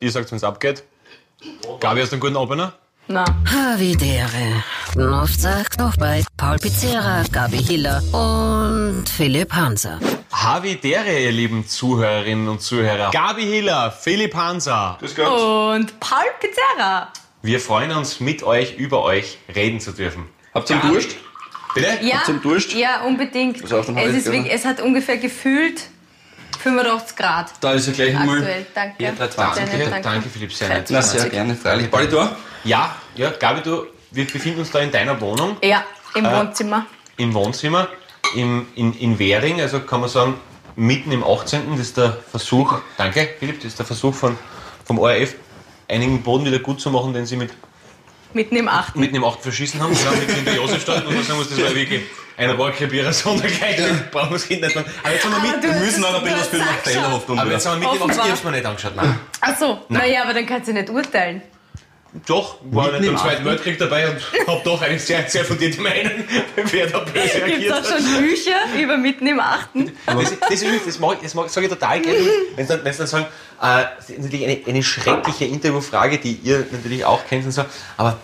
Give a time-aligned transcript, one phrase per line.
[0.00, 0.84] Ihr sagt, wenn es abgeht.
[1.80, 2.72] Gabi, hast du einen guten Opener?
[3.08, 4.62] Na, Havidere.
[4.96, 9.98] Oft sagt auch bei Paul Pizzera, Gabi Hiller und Philipp Hanser.
[10.30, 13.10] Havidere, ihr lieben Zuhörerinnen und Zuhörer.
[13.10, 14.98] Gabi Hiller, Philipp Hansa.
[15.00, 15.26] Grüß Gott.
[15.80, 17.08] und Paul Pizzera.
[17.42, 20.26] Wir freuen uns, mit euch, über euch reden zu dürfen.
[20.54, 21.16] Habt ihr einen Durst?
[21.74, 21.98] Bitte?
[22.02, 22.72] Ja, zum Durst?
[22.72, 23.64] ja unbedingt.
[23.64, 24.32] Was auf den Es, Hals, ist gell?
[24.34, 25.82] wirklich, es hat ungefähr gefühlt
[26.62, 28.38] 85 Grad Da ist ja gleich einmal.
[28.38, 28.66] aktuell.
[28.74, 28.94] Danke.
[28.98, 29.54] Hier, 320.
[29.66, 30.86] Sehr nett, Danke, danke Philipp, sehr nett.
[30.90, 31.30] Na, sehr 320.
[31.32, 31.90] gerne, freilich.
[31.90, 32.36] Bald da?
[32.64, 36.86] Ja, ja, Gabi, du, wir befinden uns da in deiner Wohnung, Ja, im Äh, Wohnzimmer.
[37.16, 37.88] im Wohnzimmer,
[38.34, 40.34] im, in, in Währing, also kann man sagen,
[40.76, 41.70] mitten im 18.
[41.70, 44.36] Das ist der Versuch, danke Philipp, das ist der Versuch von,
[44.84, 45.34] vom ORF,
[45.88, 47.52] einigen Boden wieder gut zu machen, den sie mit
[48.34, 48.94] Mitten im 8.
[48.96, 49.40] mitten im 8.
[49.40, 49.94] verschissen haben.
[49.96, 52.02] Genau, mitten in der Josefstadt, muss man sagen, muss, das war wirklich
[52.38, 53.76] ein Rohrkrepierer Sondergleich.
[54.10, 54.84] Brauchen wir es nicht machen.
[55.02, 56.88] Aber jetzt sind wir mitten, du- Wir müssen noch ein bisschen was für den gesagt
[56.88, 57.38] Fehlerhof tun.
[57.38, 58.04] aber jetzt sind wir mitten im 8.
[58.10, 58.26] Offenbar.
[58.26, 59.20] Ich hab's mir nicht angeschaut, nein.
[59.40, 61.42] Achso, naja, aber dann kannst du nicht urteilen.
[62.26, 63.44] Doch, war Mitten nicht im Zweiten 8.
[63.44, 66.12] Weltkrieg dabei und hab doch eine sehr, sehr fundierte Meinung,
[66.56, 67.86] wer da böse Gibt es reagiert auch hat.
[67.86, 69.68] schon Bücher über Mitten im 8.
[70.06, 72.18] Das, das, übrigens, das, mag, ich- das mag, sage ich total gerne,
[72.56, 73.26] wenn sie dann, wenn sie dann sagen,
[73.60, 77.64] äh, das ist natürlich eine, eine schreckliche Interviewfrage, die ihr natürlich auch kennt und so,
[77.98, 78.16] aber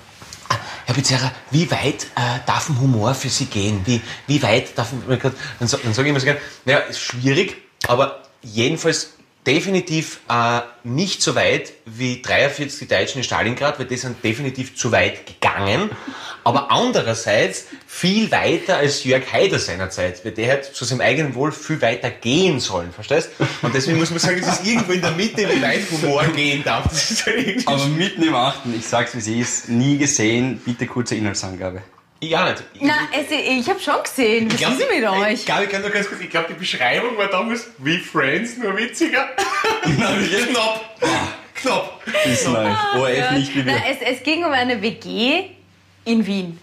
[0.86, 3.82] Herr Pizzerra, wie weit äh, darf ein Humor für Sie gehen?
[3.84, 7.56] Wie, wie weit darf man, dann, dann sage ich immer so gerne, naja, ist schwierig,
[7.86, 9.14] aber jedenfalls
[9.46, 14.76] definitiv äh, nicht so weit wie 43 die Deutschen in Stalingrad, weil die sind definitiv
[14.76, 15.90] zu weit gegangen.
[16.44, 21.52] Aber andererseits viel weiter als Jörg Haider seinerzeit, weil der hätte zu seinem eigenen Wohl
[21.52, 23.30] viel weiter gehen sollen, verstehst?
[23.62, 26.62] Und deswegen muss man sagen, es ist irgendwo in der Mitte, wie weit Humor gehen
[26.62, 26.84] darf.
[27.24, 28.60] Halt Aber mitten im 8.
[28.78, 29.68] Ich sag's wie es ist.
[29.70, 30.60] Nie gesehen.
[30.64, 31.82] Bitte kurze Inhaltsangabe.
[32.26, 32.62] Ich auch nicht.
[32.74, 34.50] Ich- es, ich habe schon gesehen.
[34.50, 35.44] Was glaub- ist mit Ich euch?
[35.46, 38.76] glaube, ich kann nur ganz kurz, ich glaube, die Beschreibung war damals wie Friends, nur
[38.76, 39.28] witziger.
[39.82, 40.98] Knapp.
[41.54, 42.00] Knapp.
[42.24, 42.76] Ist nice.
[42.96, 45.44] ORF nicht wie es, es ging um eine WG
[46.04, 46.58] in Wien.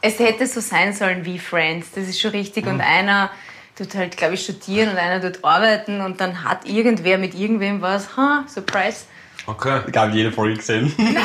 [0.00, 2.64] Es hätte so sein sollen wie Friends, das ist schon richtig.
[2.64, 2.72] Mhm.
[2.74, 3.30] Und einer
[3.76, 7.80] tut halt, glaube ich, studieren und einer tut arbeiten und dann hat irgendwer mit irgendwem
[7.82, 9.04] was, ha, Surprise.
[9.46, 9.80] Okay.
[9.90, 10.92] Ich habe jede Folge gesehen.
[10.98, 11.20] Naja,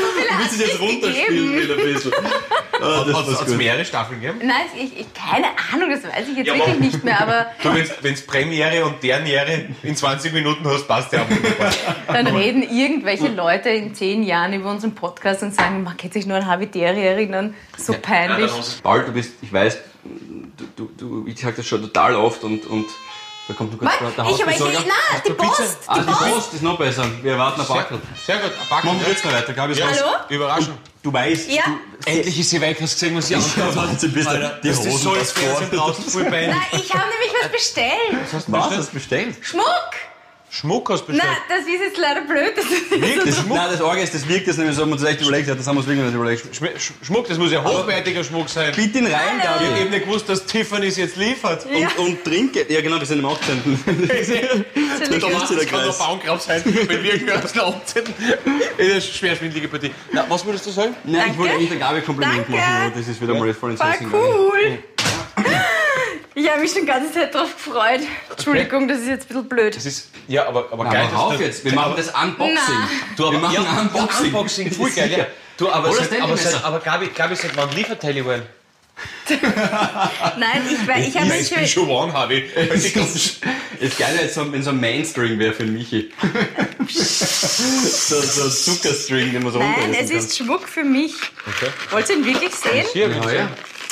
[0.00, 2.12] so viel Du willst es es jetzt runterspielen wieder ein bisschen.
[2.80, 4.40] Ah, das Hat ist es mehrere Staffeln gegeben?
[4.44, 7.68] Nein, ich, ich, keine Ahnung, das weiß ich jetzt Ja, wirklich nicht mehr, aber Du,
[8.02, 11.72] wenn es Premiere und Derniere in 20 Minuten hast, passt der auch wunderbar.
[12.08, 16.26] dann reden irgendwelche Leute in zehn Jahren über unseren Podcast und sagen, man kann sich
[16.26, 18.50] nur an Habitäre erinnern, so peinlich.
[18.82, 19.78] Paul, du bist, ich weiß,
[20.56, 22.86] du, du, du ich sag das schon total oft und, und
[23.48, 24.78] da kommt nur kurz der Ich aber, ich, Hausbesorger.
[24.86, 26.20] na, die Post, Ah, die die Post.
[26.32, 27.04] Post ist noch besser.
[27.22, 28.00] Wir erwarten ein Backel.
[28.24, 28.86] Sehr gut, Backen.
[28.86, 29.74] Machen wir jetzt mal weiter, Gabi.
[29.74, 29.86] Ja.
[29.86, 30.10] Hallo?
[30.28, 30.78] Überraschung.
[31.02, 31.64] Du weißt, Ja.
[31.66, 34.02] du, Endlich ist sie weg, hast du gesehen, was sie angehabt hat?
[34.02, 36.04] Die das ist Hosen so das ins Fernsehen draußen.
[36.14, 38.44] Na, ich habe nämlich was bestellt.
[38.46, 39.36] was hast du bestellt?
[39.40, 39.66] Schmuck.
[40.54, 41.26] Schmuck hast bestellt.
[41.48, 42.52] das ist jetzt leider blöd.
[42.54, 45.08] Das ist Das, so nein, das Orge ist, das wirkt jetzt nämlich so, man sich
[45.08, 46.44] echt überlegt hat, das haben wir uns wirklich nicht überlegt.
[46.54, 48.70] Schm- Sch- Schmuck, das muss ja hochwertiger Schmuck sein.
[48.76, 49.64] Bitte ihn rein, Ich Gabi.
[49.64, 51.64] hab eben nicht gewusst, dass Tiffany's jetzt liefert.
[51.70, 51.88] Ja.
[51.96, 52.66] Und, und trinke.
[52.68, 53.80] Ja, genau, wir sind im 18.
[53.88, 54.64] Entschuldigung.
[54.74, 55.96] Da Das der kann Kreis.
[55.98, 58.04] der Baumkraft sein, wenn wir gehört haben, 18.
[58.04, 59.90] Das ist eine schwerschwindelige Partie.
[60.12, 60.94] Na, was würdest du sagen?
[61.04, 61.38] Nein, ich Danke.
[61.38, 62.52] wollte eigentlich der Gabi ein Kompliment Danke.
[62.52, 64.78] machen, aber das ist wieder mal voll ins Voll Essen gegangen.
[66.34, 68.00] Ich habe mich schon die ganze Zeit drauf gefreut.
[68.30, 69.76] Entschuldigung, das ist jetzt ein bisschen blöd.
[69.76, 71.08] Das ist, ja, aber, aber Na, geil.
[71.12, 72.56] aber auf jetzt, wir machen das Unboxing.
[72.68, 72.88] Na.
[73.16, 74.26] Du, aber, Wir machen ja, Unboxing.
[74.26, 75.26] Unboxing, voll geil, ja.
[75.58, 78.42] Du, aber, Oder seit, aber, seit, aber Gabi, Gabi, seit wann liefert Tellywell?
[80.38, 81.72] Nein, ich, wei- ich habe Ich bin mich...
[81.72, 82.48] schon warm, Harvey.
[83.80, 86.12] Das Geile jetzt, so- wenn so ein Mainstring wäre für Michi.
[86.88, 90.18] so, so ein Zuckerstring, den man so Nein, es kann.
[90.18, 91.14] ist Schmuck für mich.
[91.46, 91.70] Okay.
[91.90, 92.86] Wollt ihr ihn wirklich sehen?
[92.92, 93.48] Hier, Ja, ja.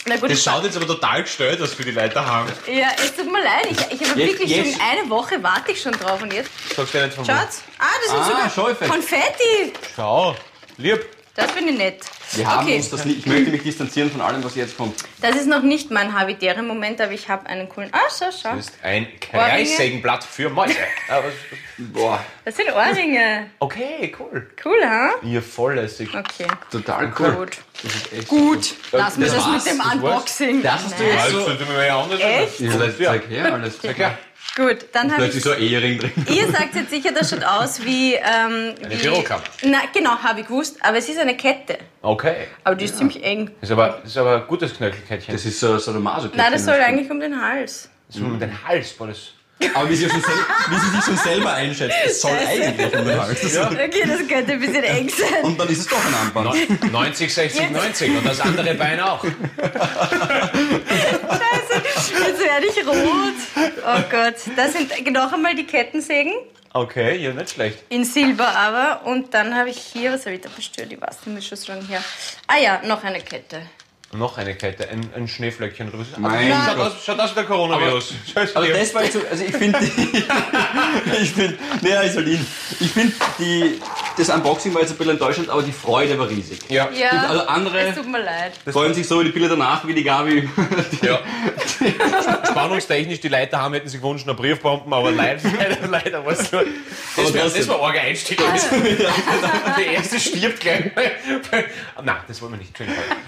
[0.06, 2.46] Na gut, Das schaut jetzt aber total gestellt aus für die Leute daheim.
[2.66, 3.66] ja, es tut mir leid.
[3.70, 6.50] Ich, ich habe Jetzt- wirklich jetzt- schon eine Woche warte ich schon drauf und jetzt...
[6.74, 7.62] Schaut's.
[7.78, 8.90] Ah, das Ah, sogar Schaueffekt.
[8.90, 9.72] Konfetti.
[9.94, 10.34] Schau,
[10.78, 11.04] lieb.
[11.36, 12.00] Das finde ich nett.
[12.32, 14.94] Wir haben okay, uns das nicht, ich möchte mich distanzieren von allem, was jetzt kommt.
[15.20, 17.88] das ist noch nicht mein Habitäre-Moment, aber ich habe einen coolen...
[17.92, 18.56] Ah, schau, schau.
[18.56, 20.74] Das ist ein Kreissägenblatt für Mäuse.
[21.08, 21.24] Aber-
[21.78, 23.46] Boah, Das sind Ohrringe.
[23.58, 24.50] Okay, cool.
[24.64, 25.12] Cool, ha?
[25.22, 26.10] Ihr volllässig.
[26.14, 27.32] Okay, total cool.
[27.32, 27.56] gut.
[27.82, 29.94] Das ist echt Gut, lassen wir das das, war's, mit dem das.
[29.94, 30.62] Unboxing.
[30.62, 31.40] Das hast du jetzt so...
[31.44, 32.60] sollte mir ja anders Echt?
[32.60, 33.78] Ja, das zeig her alles.
[33.80, 34.18] Sag her.
[34.56, 35.42] Gut, dann habe Plötzlich ich...
[35.44, 36.12] so ein Ehering drin.
[36.28, 38.14] Ihr sagt jetzt sicher, das schaut aus wie...
[38.14, 39.44] Ähm, Eine wie Büroklammer.
[39.64, 40.76] Na, genau, habe ich gewusst.
[40.80, 41.78] Aber es ist eine Kette.
[42.02, 42.48] Okay.
[42.64, 43.50] Aber die ist ziemlich eng.
[43.60, 45.32] Das ist aber, ist aber ein gutes Knöchelkettchen.
[45.34, 47.88] Das ist so, so eine maso Nein, das soll eigentlich um den Hals.
[48.08, 49.18] Das ist um den Hals, boah, das.
[49.74, 50.32] Aber wie sie, schon sel-
[50.70, 53.40] wie sie sich schon selber einschätzt, es soll eigentlich um den Hals.
[53.60, 55.42] Okay, das könnte ein bisschen eng sein.
[55.44, 56.90] Und dann ist es doch ein Armband.
[56.92, 59.22] 90, 60, 90 und das andere Bein auch.
[62.30, 63.74] Jetzt werde ich rot.
[63.84, 64.36] Oh Gott.
[64.54, 66.32] Das sind noch einmal die Kettensägen.
[66.72, 67.82] Okay, ja, nicht schlecht.
[67.88, 69.04] In Silber aber.
[69.04, 70.92] Und dann habe ich hier, was habe ich da bestellt?
[70.92, 72.04] Ich weiß nicht, schon so lange her.
[72.46, 73.62] Ah ja, noch eine Kette.
[74.12, 76.04] Noch eine Kette, ein, ein Schneeflöckchen drüber.
[76.18, 76.86] Mein schaut, Gott.
[76.86, 78.12] aus, schaut aus wie der Coronavirus.
[78.54, 78.74] Aber dir.
[78.74, 79.78] das war jetzt so, also ich finde,
[81.22, 82.44] ich finde, naja, ist halt ihn.
[82.80, 83.80] Ich finde, die,
[84.16, 86.58] das Unboxing war jetzt ein bisschen enttäuschend, aber die Freude war riesig.
[86.68, 86.88] ja.
[86.90, 88.54] Ja, Also andere es tut mir leid.
[88.68, 90.48] freuen sich so über die Bilder danach, wie die Gabi.
[91.02, 91.20] ja.
[92.50, 96.50] Spannungstechnisch, die Leute haben, hätten sich gewünscht, eine Briefbomben, aber leider, leider, leider war es
[96.50, 96.64] nur.
[97.16, 98.40] Das war, das war ein arger Einstieg.
[99.78, 100.90] Der erste stirbt gleich.
[102.02, 102.72] Nein, das wollen wir nicht.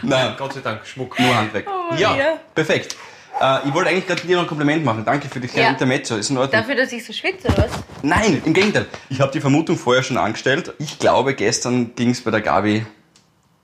[0.03, 0.35] Nein.
[0.37, 1.19] Gott sei Dank, Schmuck.
[1.19, 1.67] Nur Handwerk.
[1.69, 2.17] Oh, Ja.
[2.55, 2.97] Perfekt.
[3.41, 5.05] Äh, ich wollte eigentlich gerade dir noch ein Kompliment machen.
[5.05, 5.73] Danke für die kleine Ja.
[5.73, 6.17] Intermezzo.
[6.17, 6.61] Ist in Ordnung.
[6.61, 7.71] Dafür, dass ich so schwitze, oder was?
[8.03, 8.87] Nein, im Gegenteil.
[9.09, 10.73] Ich habe die Vermutung vorher schon angestellt.
[10.79, 12.85] Ich glaube, gestern ging es bei der Gabi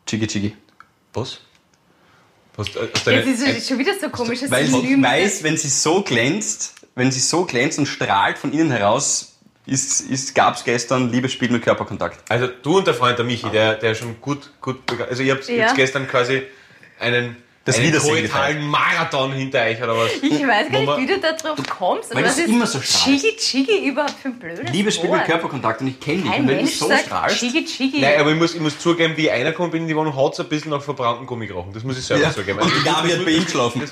[0.07, 0.57] Chigi Chigi.
[1.15, 1.35] Was?
[1.35, 1.39] Äh,
[2.57, 4.41] hast du eine- Jetzt ist es schon wieder so komisch.
[4.49, 5.03] Weil ich Synonym.
[5.03, 9.35] weiß, wenn sie so glänzt, wenn sie so glänzt und strahlt von innen heraus,
[9.67, 12.19] ist, ist, gab es gestern Liebesspiel mit Körperkontakt.
[12.31, 14.79] Also du und der Freund der Michi, der, der schon gut, gut,
[15.09, 15.55] also ihr habt Ja.
[15.67, 16.43] jetzt gestern quasi
[17.01, 20.11] einen, Das einen koitalen Marathon hinter euch oder was?
[20.23, 22.15] Ich weiß gar nicht, wie du da drauf kommst.
[22.15, 23.05] Weil du ist immer so strahlst.
[23.05, 25.19] Chigi Chigi überhaupt für ein blödes Liebesspiel Wort?
[25.21, 26.31] mit Körperkontakt und ich kenne dich.
[26.31, 28.01] Kein Und wenn Mensch du so sagt strahlst, Chigi Chigi.
[28.01, 30.33] Nein, aber ich muss, ich muss zugeben, wie ich reingekommen bin in die Wohnung, hat
[30.33, 31.73] es ein bisschen nach verbrannten Gummi gerochen.
[31.73, 32.33] Das muss ich selber ja.
[32.33, 32.59] zugeben.
[32.59, 33.83] und die Gabi hat bei ihm geschlafen.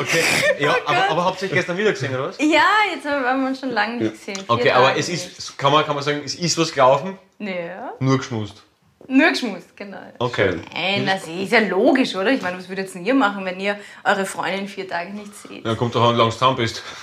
[0.00, 0.24] Okay.
[0.58, 2.38] Ja, aber, aber habt ihr euch gestern wieder gesehen, oder was?
[2.38, 4.38] ja, jetzt haben wir uns schon lange nicht gesehen.
[4.48, 8.18] Okay, aber es ist, kann man, kann man sagen, es ist was gelaufen, Ja, nur
[8.18, 8.62] geschmust.
[9.08, 9.98] Nur geschmust, genau.
[10.18, 10.56] Okay.
[10.72, 12.30] Nein, das ist ja logisch, oder?
[12.30, 15.64] Ich meine, was würdet denn ihr machen, wenn ihr eure Freundin vier Tage nicht seht?
[15.64, 16.82] Ja, kommt doch an, wie lange du zusammen bist.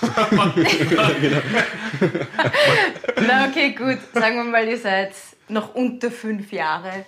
[3.26, 3.98] Na, okay, gut.
[4.12, 5.12] Sagen wir mal, ihr seid
[5.48, 7.04] noch unter fünf Jahre.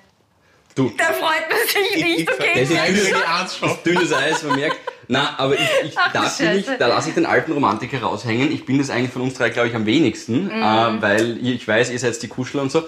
[0.75, 0.91] Du.
[0.99, 2.61] Da freut man sich nicht, okay?
[2.61, 3.13] Das ist dünnes,
[3.61, 4.77] das ist dünnes Eis, man merkt.
[5.07, 8.51] Na, aber ich, ich Ach, da, bin ich, da lasse ich den alten Romantiker raushängen.
[8.51, 10.51] Ich bin das eigentlich von uns drei, glaube ich, am wenigsten, Mhm.
[10.63, 12.83] äh, weil ich weiß, ihr seid die Kuschler und so.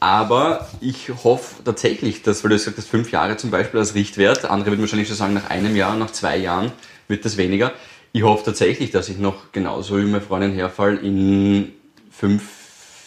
[0.00, 4.44] Aber ich hoffe tatsächlich, dass, weil du gesagt hast, fünf Jahre zum Beispiel als Richtwert,
[4.44, 6.70] andere würden wahrscheinlich schon sagen, nach einem Jahr, nach zwei Jahren
[7.08, 7.72] wird das weniger.
[8.12, 11.72] Ich hoffe tatsächlich, dass ich noch genauso wie meine Freundin herfall in
[12.10, 12.42] fünf,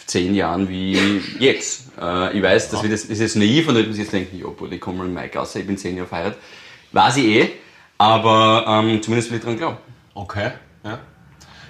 [0.06, 1.92] zehn Jahren wie jetzt.
[2.00, 4.56] Äh, ich weiß, das, wird jetzt, das ist jetzt naiv und sich jetzt denken, jo,
[4.70, 6.40] ich komme in Maigasse, ich bin zehn Jahre verheiratet.
[6.92, 7.50] Weiß ich eh,
[7.98, 9.78] aber ähm, zumindest will ich dran glauben.
[10.14, 10.52] Okay,
[10.84, 11.00] ja.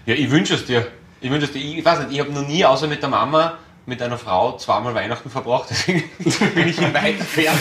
[0.07, 0.87] Ja, ich wünsche es dir.
[1.19, 1.59] Ich wünsche es dir.
[1.59, 4.93] Ich weiß nicht, ich habe noch nie außer mit der Mama mit einer Frau zweimal
[4.93, 6.03] Weihnachten verbracht, deswegen
[6.53, 7.59] bin ich in weiter Ferne.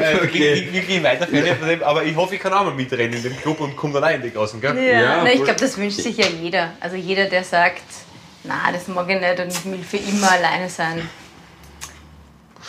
[0.00, 0.24] Äh, Okay.
[0.24, 0.68] okay.
[0.72, 3.22] Wirklich in weiter Ferne von dem, aber ich hoffe, ich kann auch mal mitrennen in
[3.22, 4.76] dem Club und komme dann auch in die Gassen, gell?
[4.76, 6.72] Ja, Ja, na, ich glaube, das wünscht sich ja jeder.
[6.80, 7.82] Also jeder, der sagt,
[8.44, 11.08] na, das mag ich nicht und ich will für immer alleine sein.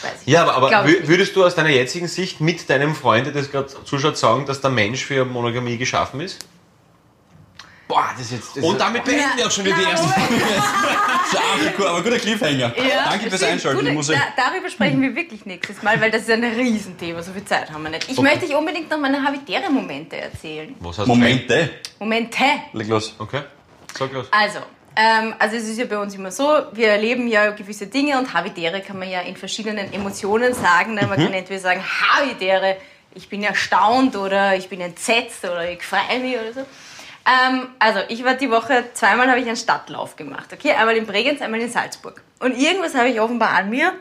[0.01, 3.33] Weiß ich Ja, aber, aber würdest du aus deiner jetzigen Sicht mit deinem Freund, der
[3.33, 6.39] das gerade zuschaut, sagen, dass der Mensch für Monogamie geschaffen ist?
[7.87, 8.57] Boah, das ist jetzt.
[8.57, 10.07] Das Und ist damit beenden wir auch schon wieder die Na, erste
[11.87, 12.73] aber- guter Cliffhanger.
[12.77, 13.43] Ja, Danke fürs.
[13.43, 13.79] Einschalten.
[13.79, 17.21] Gut, Ich muss da, darüber sprechen wir wirklich nächstes Mal, weil das ist ein Riesenthema.
[17.23, 18.09] So viel Zeit haben wir nicht.
[18.09, 18.27] Ich Okay.
[18.29, 20.75] möchte euch unbedingt noch meine Habitäre-Momente erzählen.
[20.79, 21.69] Was hast Momente.
[21.99, 22.43] Momente.
[22.73, 23.15] Leg los.
[23.19, 23.41] Okay,
[23.97, 24.27] sag los.
[24.31, 24.59] Also,
[24.95, 28.33] ähm, also es ist ja bei uns immer so, wir erleben ja gewisse Dinge und
[28.33, 30.95] Habitäre kann man ja in verschiedenen Emotionen sagen.
[30.95, 31.07] Ne?
[31.07, 32.77] Man kann entweder sagen, Habitäre,
[33.13, 36.65] ich bin erstaunt oder ich bin entsetzt oder ich freue mich oder so.
[37.27, 40.53] Ähm, also, ich war die Woche, zweimal habe ich einen Stadtlauf gemacht.
[40.53, 42.21] Okay, einmal in Bregenz, einmal in Salzburg.
[42.39, 43.93] Und irgendwas habe ich offenbar an mir.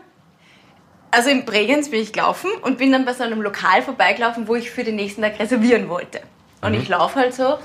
[1.11, 4.55] Also in Bregenz bin ich gelaufen und bin dann bei so einem Lokal vorbeigelaufen, wo
[4.55, 6.21] ich für den nächsten Tag reservieren wollte.
[6.63, 7.59] Und ich laufe halt so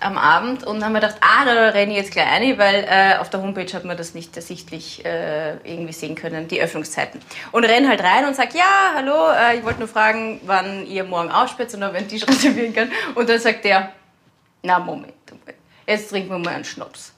[0.00, 3.16] am Abend und habe mir gedacht, ah, da renne ich jetzt gleich rein, weil äh,
[3.18, 7.20] auf der Homepage hat man das nicht ersichtlich äh, irgendwie sehen können, die Öffnungszeiten.
[7.52, 11.04] Und renne halt rein und sage, ja, hallo, äh, ich wollte nur fragen, wann ihr
[11.04, 12.90] morgen ausspäht und ob ich einen Tisch reservieren kann.
[13.14, 13.92] Und dann sagt der,
[14.62, 17.12] na Moment, Moment, jetzt trinken wir mal einen Schnaps.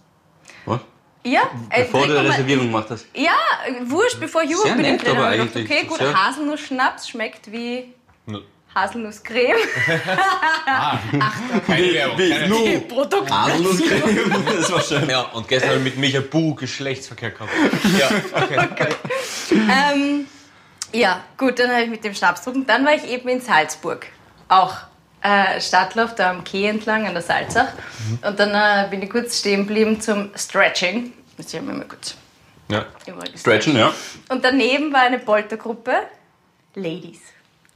[0.66, 0.80] Was?
[1.22, 3.06] Ja, äh, Bevor du eine Reservierung gemacht hast.
[3.14, 3.32] ja,
[3.66, 7.92] äh, wurscht, bevor ich Sehr nett, aber eigentlich okay, gut, sehr- Haselnuss-Schnaps schmeckt wie.
[8.74, 9.56] Haselnusscreme.
[11.66, 12.16] Keine Werbung.
[12.18, 13.34] keine Die Produkte.
[13.34, 14.44] Haselnusscreme.
[14.56, 15.08] Das war schön.
[15.10, 17.50] Ja, und gestern habe ich mit Micha Bu Geschlechtsverkehr gehabt.
[17.98, 18.08] Ja,
[18.42, 18.94] okay.
[19.52, 20.26] Ähm,
[20.92, 22.66] ja, gut, dann habe ich mit dem Schnaps getrunken.
[22.66, 24.06] Dann war ich eben in Salzburg.
[24.48, 24.74] Auch
[25.22, 27.68] äh, Stadtlauf, da am Quai entlang, an der Salzach.
[28.26, 31.12] Und dann äh, bin ich kurz stehen geblieben zum Stretching.
[31.36, 32.14] Jetzt haben wir mal kurz.
[32.68, 32.86] Ja.
[33.34, 33.92] Stretchen, ja.
[34.28, 35.92] Und daneben war eine Poltergruppe
[36.74, 37.20] Ladies.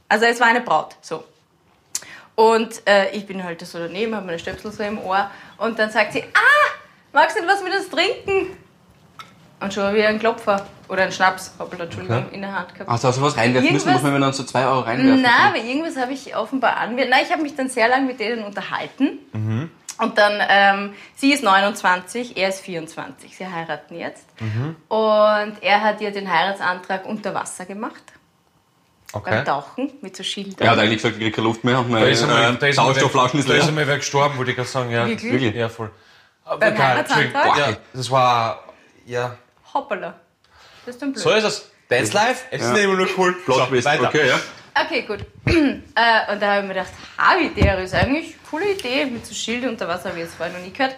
[0.07, 1.25] Also es war eine Braut, so.
[2.35, 5.29] Und äh, ich bin halt so daneben, habe meine Stöpsel so im Ohr.
[5.57, 6.71] Und dann sagt sie, ah,
[7.11, 8.57] magst du nicht was mit uns trinken?
[9.59, 10.65] Und schon wieder ein Klopfer.
[10.89, 12.89] Oder einen Schnaps, hoppla, Entschuldigung, in der Hand gehabt.
[12.89, 15.21] Also, also was reinwerfen müssen, Irgendwas- muss man mir dann so 2 Euro reinwerfen.
[15.21, 17.09] Na, aber irgendwas habe ich offenbar anwenden.
[17.11, 19.19] Nein, ich habe mich dann sehr lange mit denen unterhalten.
[19.33, 19.69] Mhm.
[19.97, 23.37] Und dann, ähm, sie ist 29, er ist 24.
[23.37, 24.25] Sie heiraten jetzt.
[24.41, 24.75] Mhm.
[24.89, 28.03] Und er hat ihr den Heiratsantrag unter Wasser gemacht.
[29.13, 29.29] Okay.
[29.29, 30.55] Beim Tauchen mit so Schildern.
[30.67, 32.41] Er hat eigentlich gesagt, ich kriege keine Luft mehr und Da meine ist einmal, äh,
[32.41, 33.67] da ist einmal, Sauerstoffflaschen ist da ist leer.
[33.69, 34.89] einmal wer gestorben, wollte ich gerade sagen.
[34.91, 35.07] Ja.
[35.07, 35.31] Wirklich?
[35.31, 35.55] Wirklich?
[35.55, 35.89] Ja, voll.
[36.43, 37.57] Aber Beim egal, Heiratsantrag?
[37.57, 38.63] Ja, das war,
[39.05, 39.37] ja.
[39.73, 40.15] Hoppala.
[40.85, 41.23] Das ist dann blöd.
[41.23, 41.71] So ist es.
[41.89, 42.45] That's life.
[42.51, 43.33] Es ist nicht immer nur cool.
[43.45, 43.85] Plot So, Twist.
[43.85, 44.07] weiter.
[44.07, 44.39] Okay, ja.
[44.83, 45.19] Okay, gut.
[45.45, 49.33] äh, und da habe ich mir gedacht, Habitäre ist eigentlich eine coole Idee mit so
[49.33, 50.95] Schilde unter Wasser, habe ich jetzt vorher noch nie gehört.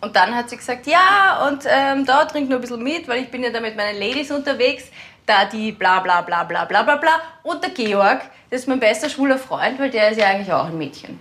[0.00, 3.22] Und dann hat sie gesagt, ja, und ähm, da trink nur ein bisschen mit, weil
[3.22, 4.84] ich bin ja da mit meinen Ladies unterwegs.
[5.26, 7.20] Da die bla bla bla bla bla bla bla.
[7.42, 10.66] Und der Georg, das ist mein bester schwuler Freund, weil der ist ja eigentlich auch
[10.66, 11.18] ein Mädchen.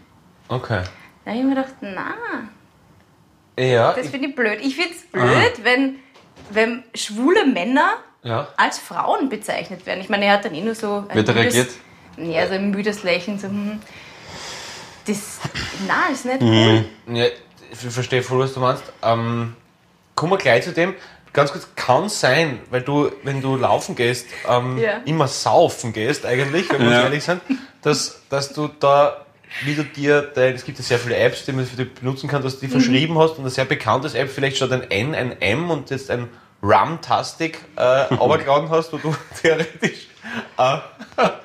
[0.49, 0.81] Okay.
[1.23, 2.13] Da habe ich mir gedacht, na,
[3.57, 4.59] Ja, das finde ich blöd.
[4.61, 5.99] Ich finde es blöd, wenn,
[6.49, 7.91] wenn schwule Männer
[8.23, 8.47] ja.
[8.57, 10.01] als Frauen bezeichnet werden.
[10.01, 11.75] Ich meine, er hat dann eh nur so ein Wird er müdes, reagiert?
[12.17, 13.79] Ja, so ein müdes Lächeln, so, hm,
[15.07, 15.39] das,
[15.87, 16.85] nein, ist nicht Mhm.
[17.07, 17.15] cool.
[17.17, 17.25] ja
[17.71, 18.83] ich verstehe voll, was du meinst.
[19.01, 19.55] Ähm,
[20.15, 20.93] kommen wir gleich zu dem.
[21.33, 24.97] Ganz kurz, kann sein, weil du, wenn du laufen gehst, ähm, Ja.
[25.05, 27.03] immer saufen gehst eigentlich, wenn wir uns Ja.
[27.03, 27.41] ehrlich sind,
[27.81, 29.25] dass, dass du da,
[29.61, 32.27] wie du dir, dein, es gibt ja sehr viele Apps, die man für dich benutzen
[32.29, 32.71] kann, dass du die Mhm.
[32.81, 36.09] verschrieben hast und ein sehr bekanntes App vielleicht statt ein N, ein M und jetzt
[36.11, 36.27] ein
[36.61, 37.81] Rum-Tastic äh,
[38.69, 40.07] hast, wo du theoretisch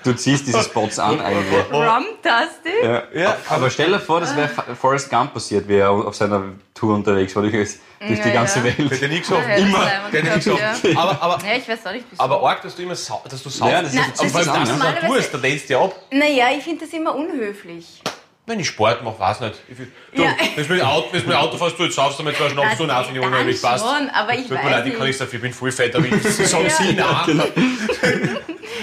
[0.04, 1.64] Du ziehst diese Spots an eigentlich.
[1.72, 2.82] Rum-tastic?
[2.82, 3.02] Ja.
[3.12, 4.48] Ja, aber stell dir vor, das wäre
[4.80, 6.42] Forrest Gump passiert, wie er auf seiner
[6.74, 8.64] Tour unterwegs war durch, durch die ganze ja.
[8.64, 8.76] Welt.
[8.76, 9.48] gesoffen.
[9.50, 9.78] Ja, das immer.
[10.12, 10.96] nie gehabt, gesoffen.
[10.96, 13.50] Aber, aber, Ja, ich weiß auch nicht, aber arg, dass du immer sau dass du
[13.50, 13.72] saufst.
[13.72, 14.68] Ja, das ist- Na, das ist das das
[15.02, 15.06] ja.
[15.08, 15.94] tust, dann lehnst du dich ab.
[16.10, 18.02] naja, ich finde das immer unhöflich.
[18.48, 19.54] Wenn ich Sport mache, weiß nicht.
[19.68, 20.30] Ich will, du, Ja.
[20.56, 22.48] wenn du mit dem Auto, wenn du mit Auto fährst, du jetzt saufst damit zwei
[22.48, 23.84] Schnaps, finde ich dann unheimlich, passt.
[23.84, 24.96] schon, aber ich Tut mir weiß leid, ich nicht.
[24.96, 26.70] kann nichts dafür, ich bin voll fett, aber ich sage Ja.
[26.70, 27.16] sie nein.
[27.26, 27.44] Genau.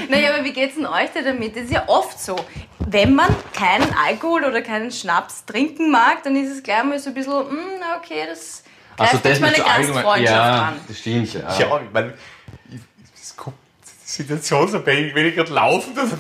[0.09, 1.55] Naja, aber wie geht's denn euch denn damit?
[1.55, 2.35] Das ist ja oft so.
[2.79, 7.09] Wenn man keinen Alkohol oder keinen Schnaps trinken mag, dann ist es gleich mal so
[7.09, 8.63] ein bisschen, hm, na okay, das
[8.97, 9.55] greift Also das meine.
[9.57, 10.75] Gastfreundschaft Ja, an.
[10.87, 11.33] das stimmt.
[11.33, 11.39] Ja.
[11.57, 12.13] Ja, ich meine,
[12.69, 12.79] ich-
[14.05, 16.11] das kommt situationsabhängig, wenn ich gerade laufe, dann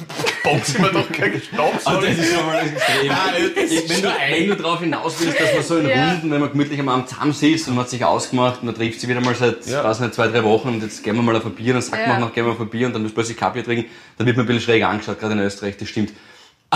[0.43, 1.85] boxe ich mir doch keinen Schnaps.
[1.85, 2.23] Also das oder?
[2.23, 3.11] ist schon mal extrem.
[3.55, 6.11] Ich- wenn, du, wenn du darauf hinaus willst, dass man so in Ja.
[6.11, 8.75] Runden, wenn man gemütlich am Abend zusammen sitzt und man hat sich ausgemacht und dann
[8.75, 9.83] trifft sie wieder mal seit, Ja.
[9.83, 12.01] weiß nicht, zwei, drei Wochen und jetzt gehen wir mal auf ein Bier, dann sagt
[12.01, 12.07] Ja.
[12.07, 13.85] man auch noch, gehen wir auf ein Bier und dann müssen wir plötzlich Kaffee trinken,
[14.17, 16.11] dann wird man ein bisschen schräg angeschaut, gerade in Österreich, das stimmt.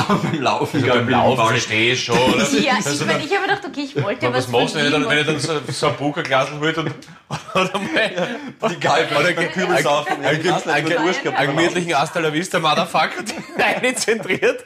[0.08, 2.48] Aber beim Laufen, Also beim Laufen verstehe ich schon, oder?
[2.62, 4.76] Ja, Also ich, mein, ich habe mir gedacht, okay, ich wollte ja was was machst
[4.76, 6.88] du, wenn ihr ihm dann, wenn und- dann so, so ein Bukerglas holt und
[7.56, 13.24] oder mal die Kalb oder einen, einen, einen, einen, einen gemütlichen Hasta la Vista Motherfucker
[13.60, 14.66] rein zentriert.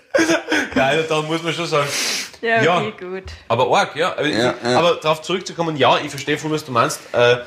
[0.76, 1.88] Ja, also da muss man schon sagen.
[2.42, 2.78] Ja, Ja.
[2.82, 3.24] okay, gut.
[3.48, 4.12] Aber arg, ja.
[4.14, 4.78] Aber, Ja, ja.
[4.80, 7.00] aber darauf zurückzukommen, ja, ich verstehe voll, was du meinst.
[7.14, 7.38] Äh,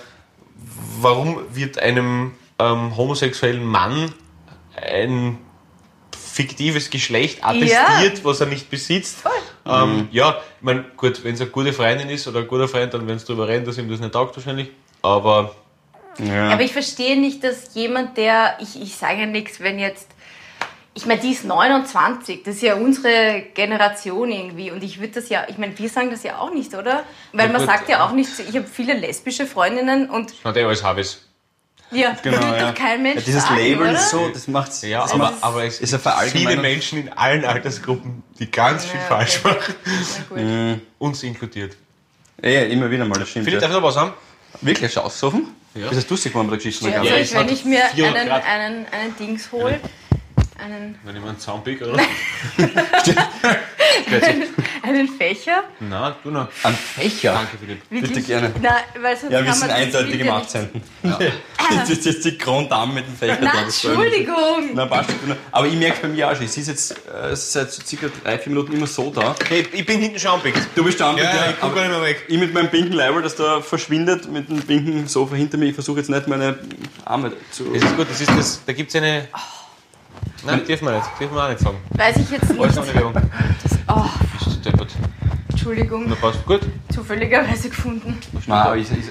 [1.01, 4.13] warum wird einem ähm, homosexuellen Mann
[4.81, 5.39] ein
[6.37, 9.19] fiktives Geschlecht attestiert, was er nicht besitzt?
[9.67, 12.93] Ähm, ja, ich meine, gut, wenn es eine gute Freundin ist oder ein guter Freund,
[12.95, 14.69] dann werden sie darüber reden, dass ihm das nicht taugt wahrscheinlich.
[15.03, 15.55] Aber
[16.19, 16.51] Ja.
[16.51, 20.09] Aber ich verstehe nicht, dass jemand, der, ich, ich sage ja nichts, wenn jetzt,
[20.95, 25.29] ich meine, die ist 29, das ist ja unsere Generation irgendwie und ich würde das
[25.29, 27.03] ja, ich meine, wir sagen das ja auch nicht, oder?
[27.33, 27.67] Weil Ja, man gut.
[27.71, 31.23] sagt ja auch nicht, ich habe viele lesbische Freundinnen und na, der alles Habis.
[31.91, 32.67] Ja, Genau, wird ja.
[32.71, 33.93] doch kein Mensch Ja, dieses sagen, Label oder?
[33.93, 34.83] ist so, das macht's.
[34.83, 36.57] Ja, das aber, macht's- aber es ist eine viele.
[36.57, 39.55] Menschen in allen Altersgruppen, die ganz viel Ja, falsch okay.
[39.57, 39.75] machen.
[40.37, 40.81] Na gut.
[40.99, 41.77] Uns inkludiert.
[42.43, 43.45] Ja, ja, immer wieder mal, das stimmt.
[43.47, 43.69] Philipp, Ja.
[43.69, 44.13] darf ich noch was haben?
[44.61, 45.49] Wirklich, du ausgesoffen?
[45.75, 45.89] Ja.
[45.89, 46.89] Bist du dussig geworden bei der Geschichte?
[46.89, 49.79] Ja, Ja, soll es ich, wenn ich mir 400 einen, einen, einen Dings hole,
[50.59, 52.03] einen, Wenn ich mir einen Zaunpick, oder?
[54.87, 56.49] Einen Fächer, Na, du noch.
[56.63, 57.33] Ein Fächer?
[57.35, 57.83] Danke, Philipp.
[57.91, 58.53] wirklich, Bitte gerne.
[58.63, 60.83] Na, weil sonst Ja, wir kann sind eindeutig im ja nicht- 18.
[61.79, 63.39] Das ist jetzt die Grunddame mit dem Fächer.
[63.41, 64.71] Na, Entschuldigung!
[64.75, 65.11] Na, passt.
[65.51, 68.39] Aber ich merke bei mir auch schon, sie ist jetzt äh, seit so circa drei,
[68.39, 69.35] vier Minuten immer so da.
[69.49, 70.61] Hey, ich bin hinten schon anpickt.
[70.77, 72.25] Du bist da Ja, ja, ich guck gar nicht mehr weg.
[72.29, 75.75] Ich mit meinem pinken Leiber, das da verschwindet, mit dem pinken Sofa hinter mir, ich
[75.75, 76.59] versuche jetzt nicht meine
[77.05, 77.65] Arme zu...
[77.73, 79.29] Das ist gut, das ist das, da gibt es eine.
[80.45, 81.07] Nein, dürfen wir nicht.
[81.21, 81.77] Dürfen wir auch nicht sagen.
[81.91, 82.61] Weiß ich jetzt nicht.
[82.61, 83.15] ohne Werbung.
[83.89, 84.05] Oh,
[84.45, 84.93] Bist du deppert.
[85.51, 86.45] Entschuldigung, Na passt.
[86.47, 86.61] Gut.
[86.93, 88.19] zufälligerweise gefunden.
[88.47, 89.07] Nein, aber ich, ich,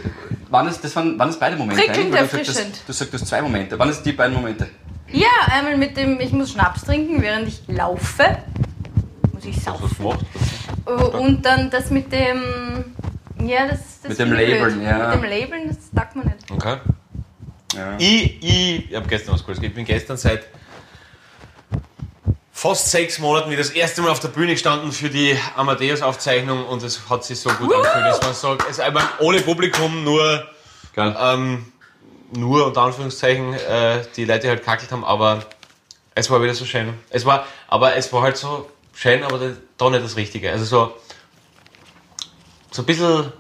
[0.50, 1.82] waren, es, das waren, waren es beide Momente?
[1.82, 2.34] Prickelnd eigentlich?
[2.34, 2.76] Weil du sagst, erfrischend.
[2.76, 3.78] das- Du sagst, du hast zwei Momente.
[3.80, 4.68] Waren es die beiden Momente?
[5.12, 8.38] Ja, einmal mit dem, ich muss Schnaps trinken, während ich laufe.
[9.34, 9.98] Muss ich Was saufen.
[9.98, 10.26] gemacht?
[10.86, 12.86] Oh, Und dann das mit dem.
[13.46, 14.84] Ja, das, das Mit dem Labeln, blöd.
[14.88, 15.08] ja.
[15.10, 16.50] Mit dem Labeln, das sagt man nicht.
[16.52, 16.78] Okay.
[17.76, 17.96] Ja.
[17.98, 19.60] Ich, ich, ich habe gestern was Cooles.
[19.62, 20.46] Ich bin gestern seit
[22.66, 26.82] fast sechs Monaten wieder das erste Mal auf der Bühne gestanden für die Amadeus-Aufzeichnung und
[26.82, 30.48] es hat sich so gut angefühlt, dass man sagt, es ist einfach ohne Publikum, nur
[30.96, 31.16] Geil.
[31.20, 31.72] ähm,
[32.34, 35.44] nur unter Anführungszeichen äh, die Leute halt kackelt haben, aber
[36.16, 36.94] es war wieder so schön.
[37.12, 40.50] Es war, aber es war halt so schön, aber da- da nicht das Richtige.
[40.52, 40.94] Also so,
[42.72, 43.32] so ein bisschen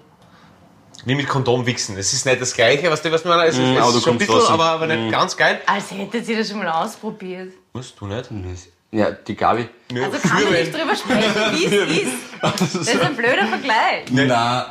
[1.05, 1.97] wie mit Kondom wichsen.
[1.97, 4.13] Es ist nicht das Gleiche, was du, was man, es ist, Mm, es ist schon
[4.13, 4.53] ein bisschen, trotzdem.
[4.53, 5.61] aber, aber nicht ganz geil.
[5.65, 7.53] Als hättet ihr das schon mal ausprobiert.
[7.73, 8.29] Musst du nicht?
[8.95, 9.67] Ja, die Gabi.
[9.91, 12.13] Ja, Also kann ich nicht drüber sprechen, wie es ist.
[12.41, 14.05] Das ist ein blöder Vergleich.
[14.11, 14.27] Nein,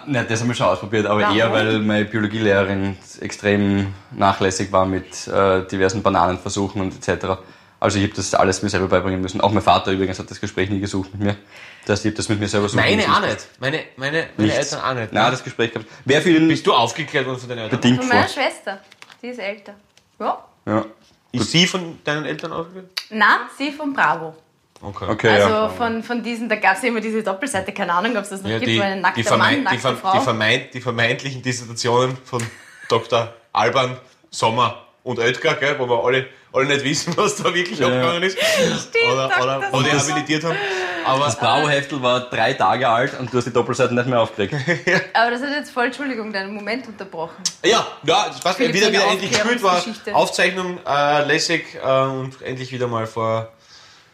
[0.07, 1.37] nein, das haben wir schon ausprobiert, aber Warum?
[1.37, 7.27] eher, weil meine Biologielehrerin extrem nachlässig war mit äh, diversen Bananenversuchen und etc.
[7.81, 9.41] Also ich habe das alles mir selber beibringen müssen.
[9.43, 11.37] Auch mein Vater übrigens hat das Gespräch nie gesucht mit mir.
[11.85, 13.11] Das ich habe das mit mir selber suchen Meine müssen.
[13.13, 13.47] auch nicht.
[13.61, 14.73] Meine, meine, meine Nichts.
[14.73, 15.13] Eltern auch nicht.
[15.13, 15.71] Nein, das Gespräch
[16.07, 17.79] für ihn Bist du aufgeklärt worden von deinen Eltern?
[17.81, 18.17] bedingt Von vor?
[18.17, 18.81] meiner Schwester.
[19.21, 19.75] Die ist älter.
[20.19, 20.39] Ja.
[20.67, 20.85] Ja.
[21.35, 22.89] Ist sie von deinen Eltern aufgeklärt?
[23.11, 24.35] Na, sie von Bravo.
[24.81, 25.07] Okay.
[25.09, 25.69] Okay, Also ja.
[25.71, 28.43] von, von diesen, da gab es ja immer diese Doppelseite, keine Ahnung, ob es das
[28.43, 30.13] noch Ja, gibt, die, wo ein nackter die, Mann, die, nackte ver, Frau.
[30.13, 32.43] die, vermeint, die vermeintlichen Dissertationen von
[32.89, 33.33] Dr.
[33.53, 33.97] Alban,
[34.31, 38.37] Sommer und Oetker, gell, wo wir alle, alle nicht wissen, was da wirklich abgegangen ist.
[39.11, 39.43] oder, Dr.
[39.45, 40.57] oder wo die habilitiert haben.
[41.07, 44.55] Aber Das Bravo-Heftel war drei Tage alt und du hast die Doppelseiten nicht mehr aufgeregt.
[45.15, 47.43] Aber das hat jetzt voll, Entschuldigung, deinen Moment unterbrochen.
[47.65, 49.83] ja, ja, das Philipp, wieder, wieder endlich gespielt war.
[50.13, 53.49] Aufzeichnung äh, lässig äh, und endlich wieder mal vor.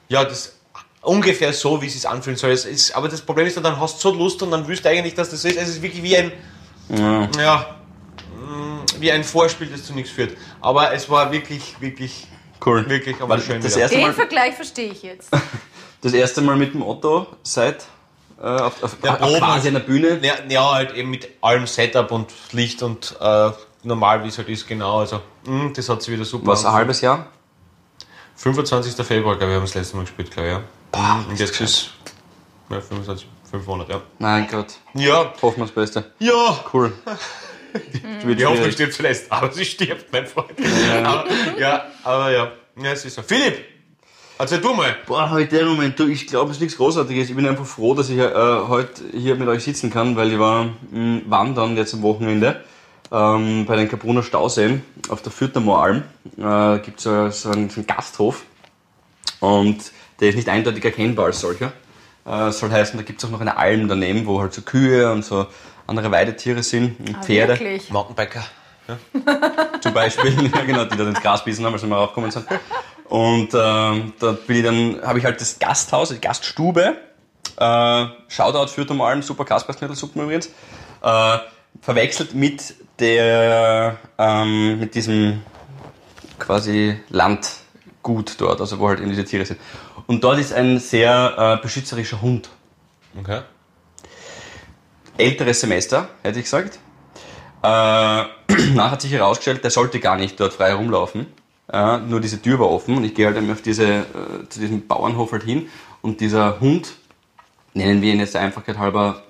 [0.09, 0.57] Ja, das
[1.03, 2.51] ungefähr so, wie es sich anfühlen soll.
[2.51, 4.85] Es ist, aber das Problem ist dann, dann hast du so Lust und dann willst
[4.85, 5.57] du eigentlich, dass das ist.
[5.57, 6.33] Es ist wirklich wie ein.
[6.91, 7.77] Ja.
[8.39, 10.37] mh, wie ein Vorspiel, das zu nichts führt.
[10.61, 12.27] Aber es war wirklich, wirklich,
[12.65, 12.89] Cool.
[12.91, 13.63] wirklich aber schön.
[13.63, 13.83] das wieder.
[13.83, 15.31] erste Den Mal, Vergleich verstehe ich jetzt.
[16.01, 17.85] das erste Mal mit dem Otto seit
[18.41, 19.39] äh, auf, auf, Ja, auf oben.
[19.39, 20.19] quasi einer Bühne.
[20.23, 23.51] Ja, ja, halt eben mit allem Setup und Licht und äh,
[23.83, 25.01] normal, wie es halt ist, genau.
[25.01, 26.49] Also, mh, das hat sie wieder super.
[26.49, 27.27] Was, ein halbes Jahr?
[28.37, 28.95] 25.
[29.07, 30.63] Februar, glaube ich, haben wir das letzte Mal gespielt, glaube ich, ja.
[30.93, 31.91] Boah, und jetzt ist
[32.71, 34.01] ja, 25, 5 Monate, ja.
[34.19, 34.75] Mein Gott.
[34.95, 36.13] Ja, Hoffen wir das Beste.
[36.19, 36.59] ja.
[36.73, 36.93] Cool.
[38.25, 40.51] Die Hoffnung stirbt zuletzt, aber sie stirbt, mein Freund.
[41.05, 41.25] Aber,
[41.59, 42.51] ja, aber ja.
[42.83, 43.23] Ja, es ist so.
[43.23, 43.65] Philipp,
[44.41, 44.97] erzähl du mal.
[45.07, 47.29] Boah, heute der Moment, du, ich glaube, es ist nichts Großartiges.
[47.31, 50.39] Ich bin einfach froh, dass ich äh, heute hier mit euch sitzen kann, weil ich
[50.39, 52.61] war mh, wandern jetzt am Wochenende
[53.13, 56.03] ähm, bei den Kapuner Stauseen auf der Fürthermooralm.
[56.39, 58.43] Äh, gibt es so, so, einen, so einen Gasthof
[59.41, 59.79] und
[60.21, 61.73] der ist nicht eindeutig erkennbar als solcher.
[62.27, 65.11] Äh, soll heißen, da gibt es auch noch eine Alm daneben, wo halt so Kühe
[65.11, 65.47] und so
[65.87, 67.91] andere Weidetiere sind und Ah, Pferde Wirklich.
[67.91, 68.45] Mountainbiker.
[69.81, 72.47] zum Beispiel, ja, genau, die da ins Gras bissen haben, als wir raufgekommen sind.
[73.11, 76.97] Und ähm, da bin ich dann, habe ich halt das Gasthaus, die Gaststube,
[77.57, 80.47] äh, Shoutout für Alm, super Kaspersknödelsuppen übrigens,
[81.03, 81.39] äh,
[81.83, 85.43] verwechselt mit der, ähm, mit diesem
[86.39, 89.59] quasi Landgut dort, also wo halt eben diese Tiere sind.
[90.07, 92.49] Und dort ist ein sehr äh, beschützerischer Hund
[93.19, 93.41] Okay.
[95.19, 96.79] älteres Semester, hätte ich gesagt.
[97.63, 97.67] Äh,
[98.75, 101.27] nachher hat sich herausgestellt, der sollte gar nicht dort frei herumlaufen.
[101.73, 104.61] Äh, nur diese Tür war offen und ich gehe halt eben auf diese, äh, zu
[104.61, 105.69] diesem Bauernhof halt hin
[106.03, 106.95] und dieser Hund,
[107.75, 109.23] nennen wir ihn jetzt der Einfachheit halber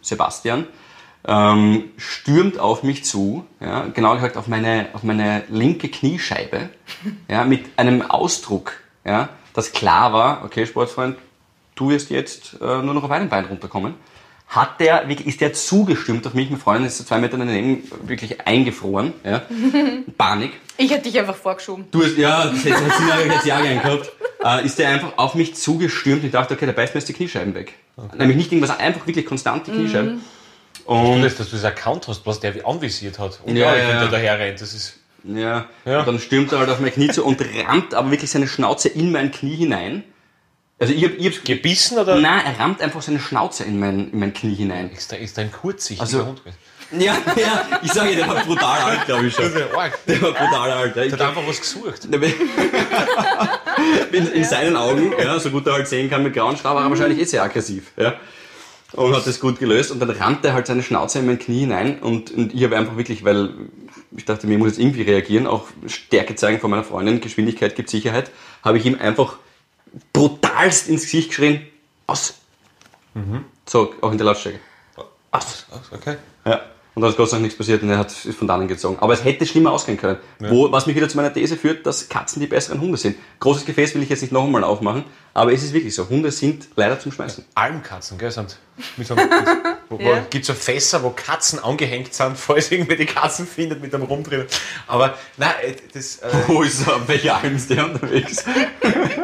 [0.00, 0.66] Sebastian,
[1.26, 6.70] ähm, stürmt auf mich zu, ja, genau gesagt auf meine, auf meine linke Kniescheibe,
[7.28, 8.72] ja, mit einem Ausdruck,
[9.04, 11.16] ja, dass klar war, okay, Sportfreund,
[11.74, 13.94] du wirst jetzt äh, nur noch auf einem Bein runterkommen.
[14.54, 18.46] Hat der, ist der zugestürmt auf mich, mein Freund ist so zwei Meter daneben wirklich
[18.46, 19.42] eingefroren, ja,
[20.18, 20.52] Panik.
[20.76, 21.86] Ich hätte dich einfach vorgeschoben.
[21.90, 24.12] Du hast, ja, das hätte das Jahr jetzt Jahr gern gehabt.
[24.44, 27.08] Äh, ist der einfach auf mich zugestürmt und ich dachte, okay, der beißt mir jetzt
[27.08, 27.74] die Kniescheiben weg.
[28.16, 30.20] Nämlich nicht irgendwas, einfach wirklich konstant die Kniescheiben.
[30.84, 33.40] Und Und dass du das Account hast, was der wie anvisiert hat.
[33.44, 34.98] Und Ja, ja, ja, daher rennt, das ist.
[35.24, 36.00] Ja, Ja.
[36.00, 38.88] Und dann stürmt er halt auf mein Knie zu und rammt aber wirklich seine Schnauze
[38.88, 40.04] in mein Knie hinein.
[40.84, 42.16] Also ich hab, ich Gebissen oder?
[42.20, 44.90] Nein, er rammt einfach seine Schnauze in mein, in mein Knie hinein.
[44.90, 46.58] Ist da ist da ein kurzsichtiger Also- Hund gewesen.
[46.92, 49.52] Ja, ja, ich sage, der war brutal alt, glaube ich schon.
[49.52, 50.94] Der war brutal alt.
[50.94, 51.02] Ja.
[51.02, 52.04] Ich Der hat einfach was gesucht.
[54.12, 56.84] in, in seinen Augen, ja, so gut er halt sehen kann mit grauen Stab, war
[56.84, 57.90] er wahrscheinlich eh sehr aggressiv.
[57.96, 58.14] Ja.
[58.92, 61.60] Und hat das gut gelöst und dann rannte er halt seine Schnauze in mein Knie
[61.60, 63.50] hinein und, und ich habe einfach wirklich, weil
[64.16, 67.90] ich dachte, mir muss jetzt irgendwie reagieren, auch Stärke zeigen von meiner Freundin, Geschwindigkeit gibt
[67.90, 68.30] Sicherheit,
[68.62, 69.38] habe ich ihm einfach
[70.12, 71.66] brutalst ins Gesicht geschrien,
[72.06, 72.34] aus.
[73.66, 74.60] So, auch in der Lautstärke.
[75.30, 75.66] Aus.
[75.90, 76.16] Okay.
[76.44, 76.60] Ja.
[76.94, 78.98] Und da ist Gott sei Dank nichts passiert und er hat ist von dannen gezogen.
[79.00, 80.18] Aber es hätte schlimmer ausgehen können.
[80.38, 83.16] Wo, was mich wieder zu meiner These führt, dass Katzen die besseren Hunde sind.
[83.40, 86.08] Großes Gefäß will ich jetzt nicht noch einmal aufmachen, aber es ist wirklich so.
[86.08, 87.44] Hunde sind leider zum Schmeißen.
[87.56, 88.58] Almkatzen, gell, sind
[88.96, 89.30] mit so einem,
[89.88, 90.24] wo, Ja.
[90.30, 94.46] Gibt so Fässer, wo Katzen angehängt sind, falls irgendwie die Katzen findet mit einem rumdrehen.
[94.86, 97.06] Aber nein, äh, das äh, Wo ist er?
[97.06, 98.44] Welche Alm ist der unterwegs?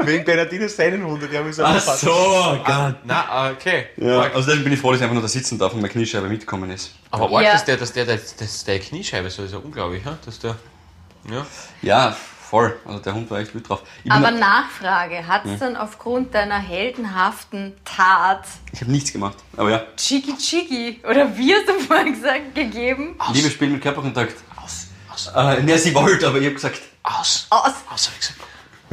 [0.05, 2.97] wegen Bernardino seinen Hunde, die haben mich so Ach so, Ah, Gott.
[3.05, 3.87] na, okay.
[3.97, 4.35] Ja, Arg.
[4.35, 6.71] außerdem bin ich froh, dass ich einfach nur da sitzen darf und meine Kniescheibe mitgekommen
[6.71, 6.93] ist.
[7.11, 7.53] Aber arg, Ja.
[7.53, 10.57] dass der, dass der, dass der Kniescheibe so ist, ja unglaublich, dass der.
[11.31, 11.47] Ja.
[11.83, 12.17] Ja,
[12.51, 12.77] voll.
[12.85, 13.83] Also der Hund war echt gut drauf.
[14.03, 19.37] Ich, Aber Nachfrage, hat es dann aufgrund deiner heldenhaften Tat ich habe nichts gemacht.
[19.57, 23.17] Aber ja, Chiki Chiki oder wie hast du vorhin gesagt, gegeben?
[23.33, 24.37] Liebe Spiel mit Körperkontakt.
[24.57, 24.89] Aus.
[25.13, 25.29] Aus.
[25.35, 27.47] Äh, ne, sie wollte, aber ich habe gesagt, Aus.
[27.51, 27.73] Aus.
[27.89, 28.41] Aus, hab ich gesagt.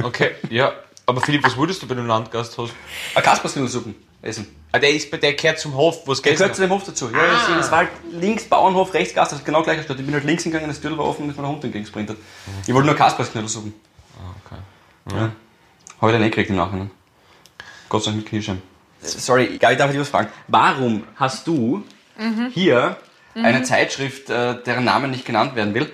[0.02, 0.72] Okay, ja.
[1.08, 2.70] Aber Philipp, was würdest du bei dem Landgasthaus?
[3.14, 4.46] ein Kaspersknudelsuppen essen.
[4.72, 6.38] Ah, der, ist, bei- der gehört zum Hof, wo es Der geht.
[6.38, 7.08] gehört zu dem Hof dazu.
[7.10, 7.32] Ja, Ah.
[7.48, 9.98] das, das war halt links Bauernhof, rechts Gast, das ist genau gleiche Stadt.
[9.98, 12.18] Ich bin halt links gegangen, das Tür war offen und ist mein Hund entgegengesprintet.
[12.66, 13.72] Ich wollte nur Kaspersknudelsuppen.
[14.44, 15.16] Okay.
[15.16, 15.32] Ja.
[16.00, 16.90] Habe ich dann eh gekriegt im Nachhinein.
[17.88, 18.62] Gott sei Dank mit Kniescheiben.
[19.00, 20.28] Sorry, Gabi, darf ich dich was fragen?
[20.48, 21.84] Warum hast du
[22.52, 22.96] hier
[23.34, 25.90] eine Zeitschrift, äh, deren Name nicht genannt werden will,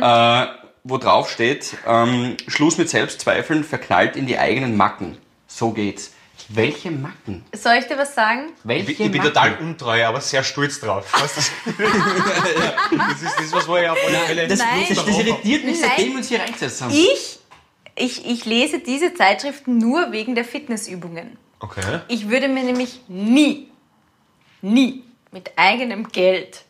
[0.00, 0.46] äh,
[0.84, 5.16] wo drauf steht, ähm, Schluss mit Selbstzweifeln, verknallt in die eigenen Macken.
[5.46, 6.12] So geht's.
[6.50, 7.42] Welche Macken?
[7.54, 8.52] Soll ich dir was sagen?
[8.64, 9.34] Welche Ich bin, ich bin Macken?
[9.34, 11.10] total untreu, aber sehr stolz drauf.
[11.10, 11.72] Weißt du?
[12.98, 14.46] das ist das, was wir ja auf alle Fälle...
[14.46, 14.84] Das, Nein.
[14.86, 15.90] das, das irritiert mich, Nein.
[15.90, 16.92] seitdem wir uns hier reingesetzt haben.
[16.92, 17.38] Ich,
[17.96, 21.38] ich, ich lese diese Zeitschriften nur wegen der Fitnessübungen.
[21.60, 22.00] Okay.
[22.08, 23.70] Ich würde mir nämlich nie,
[24.60, 26.64] nie mit eigenem Geld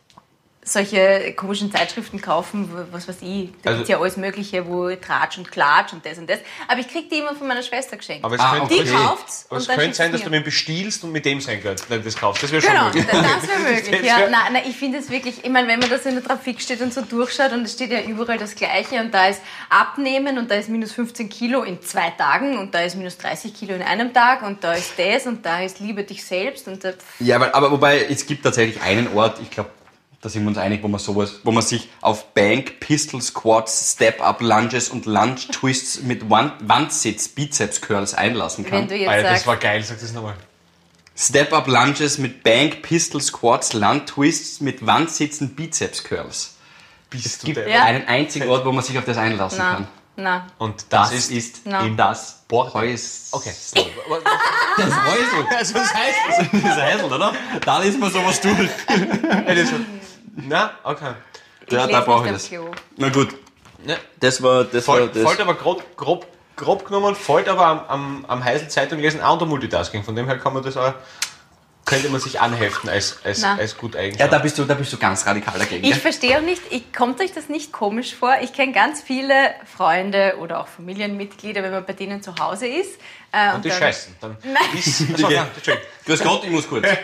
[0.67, 5.37] solche komischen Zeitschriften kaufen, was weiß ich, da Also- gibt's ja alles Mögliche, wo Tratsch
[5.37, 6.39] und Klatsch und das und das.
[6.67, 8.25] Aber ich krieg die immer von meiner Schwester geschenkt.
[8.25, 8.91] Aber es Ah, könnte, die okay.
[8.91, 12.03] kauft's aber es könnte sein, dass du mir bestiehlst und mit dem sein Geld dann
[12.03, 12.41] das kaufst.
[12.43, 13.05] Das wäre schon Genau, möglich.
[13.05, 14.01] das wäre möglich.
[14.03, 14.17] Ja.
[14.27, 16.81] Nein, nein, ich finde es wirklich, ich meine, wenn man das in der Trafik steht
[16.81, 20.49] und so durchschaut und es steht ja überall das Gleiche und da ist Abnehmen und
[20.49, 23.81] da ist minus 15 Kilo in zwei Tagen und da ist minus 30 Kilo in
[23.83, 27.35] einem Tag und da ist das und da ist Liebe dich selbst und da, Ja,
[27.35, 29.69] aber, aber wobei, es gibt tatsächlich einen Ort, ich glaube,
[30.25, 33.91] da sind wir uns einig, wo man sowas, wo man sich auf Bank, Pistol Squats,
[33.93, 38.87] Step-Up Lunges und Lunge Twists mit Wand Wandsitz Bizeps Curls einlassen wenn kann.
[38.87, 40.33] du jetzt Alter, das war geil, sag das nochmal.
[41.15, 46.55] Step-Up Lunges mit Bank, Pistol Squats, Lunge Twists mit Wandsitzen Bizeps Curls.
[47.11, 47.69] Bist du Gibt der?
[47.69, 47.83] Ja.
[47.83, 49.87] einen einzigen Ort, wo man sich auf das einlassen na, kann.
[50.15, 51.31] na, Und Das, das, ist...
[51.31, 51.85] ist Na.
[51.85, 53.27] in das Bord- Häus.
[53.31, 53.51] Okay.
[54.77, 55.47] Das Häusl.
[55.55, 56.17] Also das heißt...
[56.51, 57.33] Das Häusl, oder?
[57.63, 58.69] Da ist man sowas durch.
[60.35, 61.13] Na, okay.
[61.65, 62.49] ich Ja, da brauche ich das.
[62.97, 63.29] Na gut,
[63.85, 63.95] Ja.
[64.19, 64.87] das war das.
[64.87, 65.23] War Voll, das.
[65.23, 69.33] Folgt aber grob, grob, grob genommen, folgt aber am, am, am Heisel Zeitung lesen auch
[69.33, 70.03] unter Multitasking.
[70.03, 70.93] Von dem her kann man das auch,
[71.85, 73.57] könnte man sich anheften als, als, Na.
[73.57, 74.33] als gut Ja, Eigenschaft.
[74.33, 75.85] da bist du, da bist du ganz radikal dagegen.
[75.85, 78.35] Ich verstehe auch nicht, ich, kommt euch das nicht komisch vor?
[78.41, 79.33] Ich kenne ganz viele
[79.77, 82.99] Freunde oder auch Familienmitglieder, wenn man bei denen zu Hause ist.
[83.31, 84.15] Äh, und die dann- scheißen.
[84.19, 84.55] Dann Nein.
[84.73, 85.47] ist, achso, ja.
[86.05, 86.83] Grüß Gott, ich muss kurz.
[86.83, 87.03] Nein,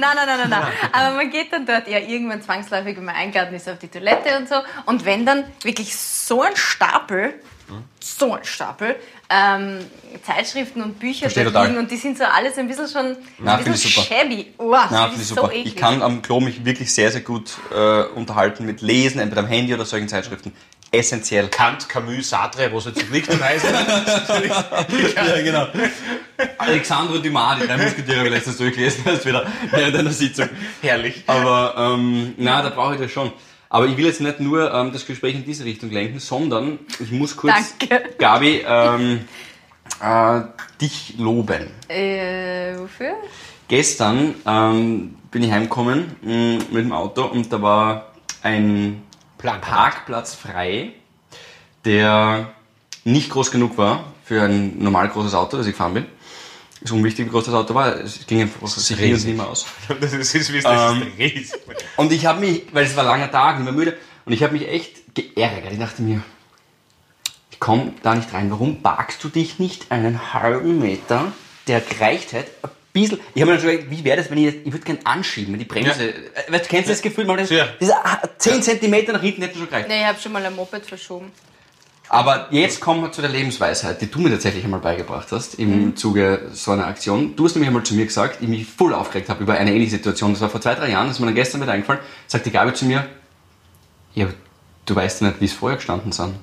[0.00, 0.62] nein, nein, nein.
[0.92, 4.36] Aber man geht dann dort ja irgendwann zwangsläufig, wenn man eingeladen ist, auf die Toilette
[4.38, 4.56] und so.
[4.86, 7.34] Und wenn dann wirklich so ein Stapel,
[8.00, 8.96] so ein Stapel,
[9.30, 9.78] ähm,
[10.24, 13.56] Zeitschriften und Bücher Verstehe dort liegen und die sind so alles ein bisschen schon Na,
[13.56, 14.06] ein bisschen ich super.
[14.06, 14.52] shabby.
[14.58, 15.42] Oh, Na, ich ist super.
[15.42, 15.76] so ich eklig.
[15.76, 19.74] kann am Klo mich wirklich sehr, sehr gut äh, unterhalten mit Lesen, entweder am Handy
[19.74, 20.52] oder solchen Zeitschriften.
[20.92, 21.48] Essentiell.
[21.48, 23.74] Kant, Camus, Sartre, wo es jetzt liegt am Heisel.
[25.16, 25.66] ja, genau.
[26.58, 30.48] Alexandre Dumas, die drei Musketiere, habe ich letztens durchgelesen, erst wieder während einer Sitzung.
[30.82, 31.24] Herrlich.
[31.26, 33.32] Aber ähm, na, da brauche ich das schon.
[33.74, 37.10] Aber ich will jetzt nicht nur ähm, das Gespräch in diese Richtung lenken, sondern ich
[37.10, 38.10] muss kurz, Danke.
[38.18, 39.24] Gabi, ähm,
[40.00, 40.42] äh,
[40.80, 41.66] dich loben.
[41.88, 43.16] Äh, wofür?
[43.66, 48.12] Gestern ähm, bin ich heimgekommen mh, mit dem Auto und da war
[48.44, 49.02] ein
[49.38, 49.60] Plan.
[49.60, 50.92] Parkplatz frei,
[51.84, 52.50] der
[53.02, 56.06] nicht groß genug war für ein normal großes Auto, das ich gefahren bin.
[56.84, 57.96] Ist unwichtig, wie groß das Auto war.
[57.98, 59.26] Es ging einfach sich hier und riesig.
[59.28, 59.66] nicht mehr aus.
[60.00, 61.60] Das ist, das ist, das Ähm, ist riesig.
[61.96, 64.42] Und ich habe mich, weil es war ein langer Tag, nicht mehr müde, und ich
[64.42, 65.72] habe mich echt geärgert.
[65.72, 66.22] Ich dachte mir,
[67.50, 68.50] ich komme da nicht rein.
[68.50, 71.32] Warum parkst du dich nicht einen halben Meter,
[71.68, 73.18] der gereicht hätte, ein bisschen.
[73.34, 75.00] Ich habe mir dann schon gedacht, wie wäre das, wenn ich, jetzt- ich würde gerne
[75.04, 76.10] anschieben, wenn die Bremse.
[76.10, 77.24] Äh, Weißt, du, kennst du das Gefühl?
[77.24, 77.68] Man, Ja.
[77.80, 77.94] Diese
[78.38, 79.88] 10 Zentimeter nach hinten hätten schon gereicht.
[79.88, 81.32] Nee, ich habe schon mal ein Moped verschoben.
[82.14, 85.96] Aber jetzt kommen wir zu der Lebensweisheit, die du mir tatsächlich einmal beigebracht hast im
[85.96, 87.34] Zuge so einer Aktion.
[87.34, 89.96] Du hast nämlich einmal zu mir gesagt, ich mich voll aufgeregt habe über eine ähnliche
[89.96, 90.30] Situation.
[90.30, 92.00] Das war vor zwei, drei Jahren, das ist mir dann gestern wieder eingefallen.
[92.28, 93.04] Sagt die Gabi zu mir,
[94.14, 94.28] ja,
[94.86, 96.36] du weißt ja nicht, wie es vorher gestanden sind.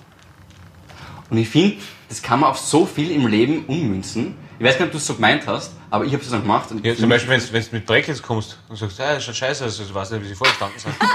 [1.29, 1.77] Und ich finde,
[2.11, 4.35] das kann man auf so viel im Leben ummünzen.
[4.59, 6.69] Ich weiß nicht, ob du es so gemeint hast, aber ich habe es dann gemacht.
[6.69, 9.35] Und Ja, zum Beispiel, wenn du mit Dreck jetzt kommst und sagst, ah, das schaut
[9.35, 10.93] scheiße aus, also, ich weiß nicht, wie sie vorgestanden sind.
[10.99, 11.07] zum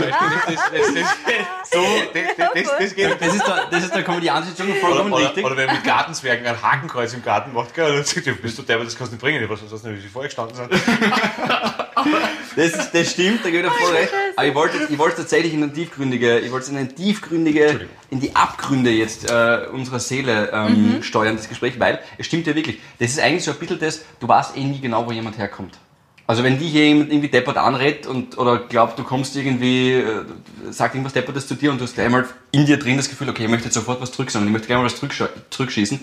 [0.00, 3.20] Beispiel, das, das, das, das, so, das, das, das geht.
[3.20, 5.44] das ist der, das ist der komödianische Dschungel vollkommen Oder, oder, richtig.
[5.44, 8.34] oder wenn man mit Gartenzwergen ein Hakenkreuz im Garten macht, gell, und dann sagt, du
[8.34, 10.28] bist du der, aber das kannst du nicht bringen, ich weiß nicht, wie sie vorher
[10.28, 10.72] gestanden sind.
[12.56, 14.12] Das, ist, das stimmt, da gebe ich dir voll recht.
[14.34, 18.18] Aber ich wollte, ich wollte tatsächlich in eine tiefgründige, ich wollte in eine tiefgründige, in
[18.18, 22.78] die Abgründe jetzt äh, unserer Seele ähm, steuern, das Gespräch, weil es stimmt ja wirklich.
[22.98, 25.78] Das ist eigentlich so ein bisschen das, du weißt eh nie genau, wo jemand herkommt.
[26.26, 30.24] Also wenn dich jemand irgendwie deppert anredet und, oder glaubt, du kommst irgendwie, äh,
[30.70, 33.28] sagt irgendwas deppertes zu dir und du hast gleich mal in dir drin das Gefühl,
[33.30, 36.00] okay, ich möchte jetzt sofort was zurücksagen, ich möchte gleich mal was zurücksch- zurückschießen.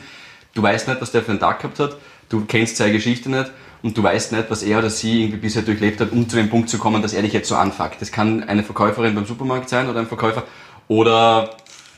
[0.53, 1.97] Du weißt nicht, was der für einen Tag gehabt hat,
[2.29, 3.51] du kennst seine Geschichte nicht
[3.83, 6.49] und du weißt nicht, was er oder sie irgendwie bisher durchlebt hat, um zu dem
[6.49, 8.01] Punkt zu kommen, dass er dich jetzt so anfuckt.
[8.01, 10.43] Das kann eine Verkäuferin beim Supermarkt sein oder ein Verkäufer
[10.87, 11.49] oder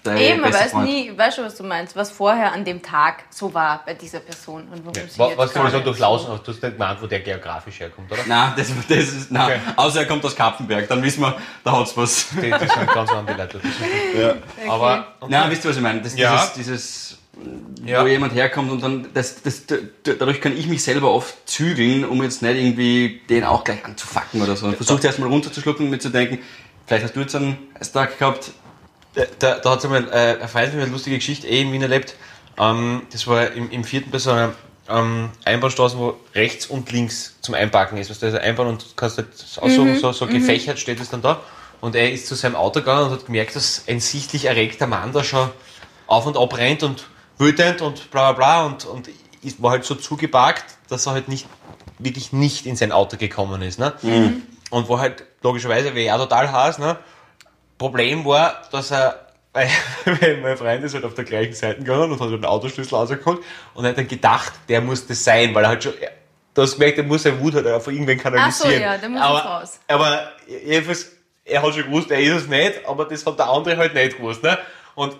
[0.03, 0.85] dein Eben, man weiß Freund.
[0.89, 3.93] nie, ich weiß schon, was du meinst, was vorher an dem Tag so war bei
[3.93, 6.73] dieser Person und warum sie Was, jetzt was du so durchlaufen hast, du hast nicht
[6.77, 8.21] gemeint, wo der geografisch herkommt, oder?
[8.25, 9.45] Nein, das, das ist, nein.
[9.45, 9.73] Okay.
[9.75, 12.27] außer er kommt aus Kapfenberg, dann wissen wir, da hat's was.
[12.31, 13.59] Die, die sind ganz andere Leute.
[13.59, 16.01] Das ist- Aber, Nein, wisst ihr, was ich meine?
[16.01, 16.31] Das, Ja.
[16.37, 17.16] Dieses, dieses
[17.87, 18.03] Ja.
[18.03, 19.63] wo jemand herkommt und dann, das, das,
[20.03, 24.41] dadurch kann ich mich selber oft zügeln, um jetzt nicht irgendwie den auch gleich anzufacken
[24.41, 24.65] oder so.
[24.65, 26.39] Und versucht erstmal runterzuschlucken und mir zu denken,
[26.85, 27.57] vielleicht hast du jetzt einen
[27.93, 28.51] Tag gehabt,
[29.39, 31.71] da, da hat es einmal äh, ein Freund von mir eine lustige Geschichte eh in
[31.71, 32.15] Wien erlebt.
[32.57, 34.53] Ähm, das war im, im vierten bei so einer
[34.89, 38.09] ähm, Einbahnstraße, wo rechts und links zum Einparken ist.
[38.09, 41.21] Weißt du, also Einbahn und du kannst halt aussuchen, so, so gefächert steht es dann
[41.21, 41.41] da.
[41.81, 45.11] Und er ist zu seinem Auto gegangen und hat gemerkt, dass ein sichtlich erregter Mann
[45.13, 45.49] da schon
[46.07, 47.05] auf und ab rennt und
[47.37, 49.09] wütend und bla bla bla und, und
[49.43, 51.47] ist, war halt so zugeparkt, dass er halt nicht
[51.99, 53.79] wirklich nicht in sein Auto gekommen ist.
[53.79, 53.93] Ne?
[54.69, 56.97] Und war halt logischerweise, wie er total Hass, ne?
[57.77, 62.19] Problem war, dass er, weil mein Freund ist halt auf der gleichen Seite gegangen und
[62.19, 63.39] hat den Autoschlüssel rausgeholt
[63.73, 65.93] und hat dann gedacht, der muss das sein, weil er halt schon,
[66.53, 68.81] du hast gemerkt, er muss seine Wut halt auf irgendwen kanalisieren.
[68.81, 69.79] ja, der muss aber, raus.
[69.87, 71.11] Aber jedenfalls,
[71.45, 74.17] er hat schon gewusst, er ist es nicht, aber das hat der andere halt nicht
[74.17, 74.57] gewusst, ne?
[74.95, 75.15] Und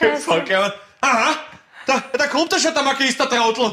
[0.00, 1.36] jetzt hat er aha,
[1.86, 3.72] da, da kommt er schon, der Magister Trottel.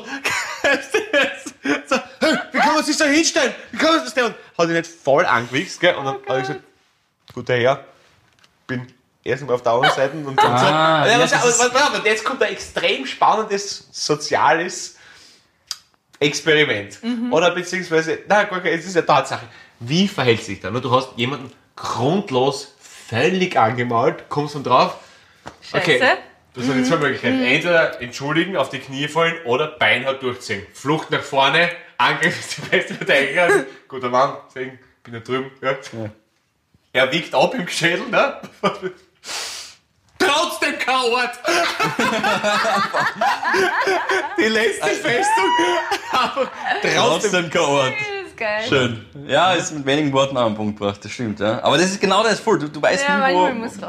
[1.87, 3.53] so, hey, wie kann man sich so hinstellen?
[3.71, 4.25] Wie kann man das denn?
[4.25, 5.95] Und hat ihn nicht voll angewichst, gell?
[5.95, 6.59] Und dann Oh hat er gesagt,
[7.33, 7.85] guter Herr,
[8.67, 8.91] bin
[9.23, 10.47] erst mal auf der anderen Seite und, und so.
[10.47, 14.97] Ah, Ja, ja, was- was- was- was- jetzt kommt ein extrem spannendes soziales
[16.19, 16.99] Experiment.
[17.31, 19.47] Oder beziehungsweise, na, kein- es ist ja Tatsache.
[19.79, 20.69] Wie verhält sich da?
[20.69, 22.75] Du hast jemanden grundlos
[23.09, 24.97] völlig angemalt, kommst dann drauf.
[25.73, 26.17] Okay, Scheiße.
[26.53, 27.41] Das sind die zwei Möglichkeiten.
[27.43, 30.65] Entweder entschuldigen, auf die Knie fallen oder beinhart durchziehen.
[30.73, 33.65] Flucht nach vorne, Angriff ist die beste Verteidigung.
[33.87, 35.51] Guter Mann, deswegen bin ich drüben.
[35.61, 35.77] Ja.
[36.93, 38.41] Er wiegt ab im Schädel, ne?
[40.19, 41.39] Trotzdem Coward!
[44.37, 45.49] die letzte Festung,
[46.81, 47.49] trotzdem.
[47.49, 48.63] Das ist geil.
[48.67, 49.05] Schön.
[49.27, 51.63] Ja, ist mit wenigen Worten auf den Punkt gebracht, das stimmt, ja.
[51.63, 52.59] Aber das ist genau das voll.
[52.59, 53.79] Du, du weißt Ja, nie, wo,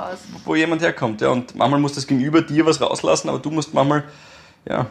[0.45, 1.29] wo jemand herkommt, ja.
[1.29, 4.05] Und manchmal muss das Gegenüber dir was rauslassen, aber du musst manchmal,
[4.69, 4.87] ja,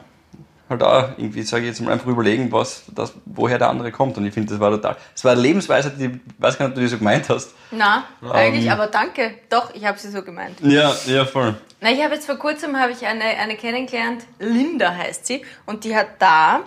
[0.69, 4.17] halt auch irgendwie, sage ich jetzt mal, einfach überlegen, was, das, woher der andere kommt.
[4.17, 6.71] Und ich finde, das war total, das war eine Lebensweise, die, ich weiß gar nicht,
[6.71, 7.53] ob du die so gemeint hast.
[7.71, 9.35] Na, eigentlich, aber danke.
[9.49, 10.59] Doch, ich habe sie so gemeint.
[10.61, 11.55] Ja, ja, voll.
[11.81, 15.83] Na, ich habe jetzt vor kurzem habe ich eine, eine kennengelernt, Linda heißt sie, und
[15.83, 16.61] die hat da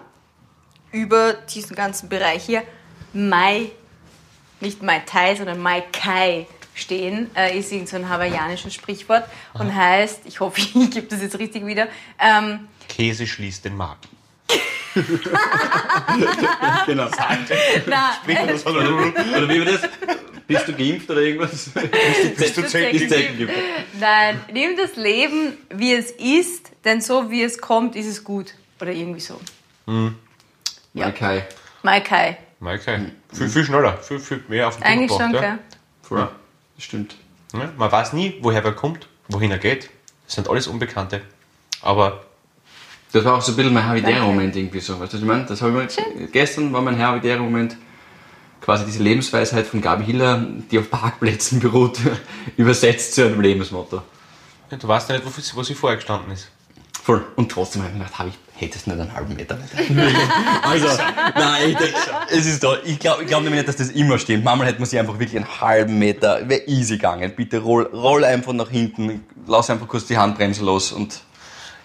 [0.95, 2.63] über diesen ganzen Bereich hier
[3.13, 3.73] Mai,
[4.61, 9.75] nicht Mai Tai, sondern Mai Kai stehen, äh, ist irgend so ein hawaiianisches Sprichwort und
[9.75, 14.01] heißt, ich hoffe, ich gebe das jetzt richtig wieder, ähm, Käse schließt den Magen.
[16.87, 17.09] Genau.
[17.87, 19.81] na, Oder wie war das?
[20.47, 21.71] Bist du geimpft oder irgendwas?
[22.37, 23.49] Bist du du Zecken?
[23.99, 28.55] Nein, nimm das Leben, wie es ist, denn so wie es kommt, ist es gut.
[28.81, 29.41] Oder irgendwie so.
[30.95, 31.09] Ja.
[31.09, 31.43] Okay.
[31.83, 32.39] Mai Kai.
[32.61, 33.13] Okay.
[33.33, 35.59] Viel, viel schneller, viel, viel mehr auf den Punkt Eigentlich schon, gebracht, gell?
[36.03, 36.29] Voll.
[36.77, 37.17] Das stimmt.
[37.53, 37.61] Ja.
[37.61, 39.91] Ja, Man weiß nie, woher wer kommt, wohin er geht.
[40.27, 41.21] Das sind alles Unbekannte.
[41.83, 42.25] Aber
[43.13, 44.99] Das war auch so ein bisschen mein Havidere-Moment irgendwie so.
[44.99, 45.45] Weißt du, was ich meine?
[45.45, 47.77] Das habe ich jetzt, gestern war mein Havidere-Moment
[48.61, 51.99] quasi diese Lebensweisheit von Gabi Hiller, die auf Parkplätzen beruht,
[52.57, 54.03] übersetzt zu einem Lebensmotto.
[54.71, 56.49] ja, du weißt ja nicht, wofür, wo sie vorher gestanden ist.
[57.03, 57.25] Voll.
[57.37, 59.59] Und trotzdem habe ich mir gedacht, habe ich, hättest du nicht einen halben Meter
[60.63, 60.87] also,
[61.35, 62.77] nein, ich, es ist da.
[62.85, 64.45] Ich glaube ich glaub nämlich nicht, dass das immer stimmt.
[64.45, 67.33] Manchmal hätte man sich einfach wirklich einen halben Meter, wäre easy gegangen.
[67.35, 71.23] Bitte roll, roll einfach nach hinten, lass einfach kurz die Handbremse los und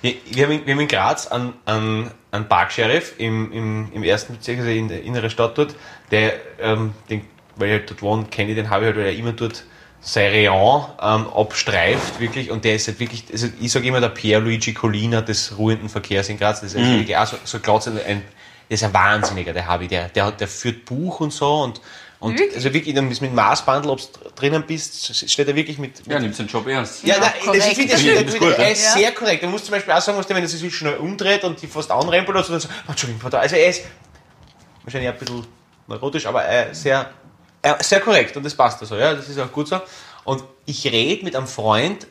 [0.01, 4.03] Wir, wir, haben, in, wir haben in Graz einen, einen, einen Parksheriff im, im, im
[4.03, 5.75] ersten Bezirk, also in der inneren Stadt dort,
[6.11, 7.25] der, ähm, den,
[7.57, 9.65] weil ich halt dort wohne, kenne ich den, habe ich halt, weil er immer dort
[10.01, 14.09] sein Rayon ähm, abstreift, wirklich, und der ist halt wirklich, also ich sage immer der
[14.09, 16.99] Pierluigi Collina des ruhenden Verkehrs in Graz, das ist Mhm.
[16.99, 18.23] wirklich auch so, so Glatz, ein, ein,
[18.69, 21.81] der ist ein Wahnsinniger, der Habi, der, der, der führt Buch und so und,
[22.21, 22.55] und Wirklich?
[22.55, 26.07] also wirklich, dann ist mit Maßbandel, ob du drinnen bist, steht er wirklich mit, mit
[26.13, 27.03] ja, nimmst den Job ernst.
[27.05, 27.77] ja, Ja, nein, das korrekt.
[27.77, 28.91] ist, das Das ist gut, er ist ja.
[28.91, 29.43] sehr korrekt.
[29.43, 31.67] Er muss zum Beispiel auch sagen, was der, wenn er sich schnell umdreht und die
[31.67, 33.33] fast anrempelt oder so, dann so, oh, Entschuldigung.
[33.33, 33.83] Also er ist
[34.83, 35.45] wahrscheinlich ein bisschen
[35.87, 37.09] neurotisch, aber äh, sehr,
[37.81, 39.79] sehr korrekt und das passt also, ja, das ist auch gut so.
[40.23, 42.07] Und ich rede mit einem Freund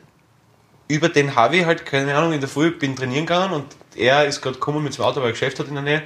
[0.89, 4.41] über den Harvey halt, keine Ahnung, in der Früh bin trainieren gegangen und er ist
[4.41, 6.03] gerade gekommen mit dem Auto, weil er Geschäft hat in der Nähe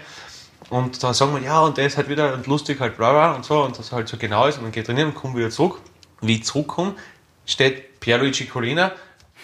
[0.70, 3.34] Und da sagen wir, ja, und der ist halt wieder und lustig halt bla bla
[3.34, 5.50] und so und das halt so genau ist und dann geht trainieren und kommt wieder
[5.50, 5.80] zurück.
[6.20, 6.94] Wie ich zurückkomme,
[7.46, 8.92] steht Pierluigi Colina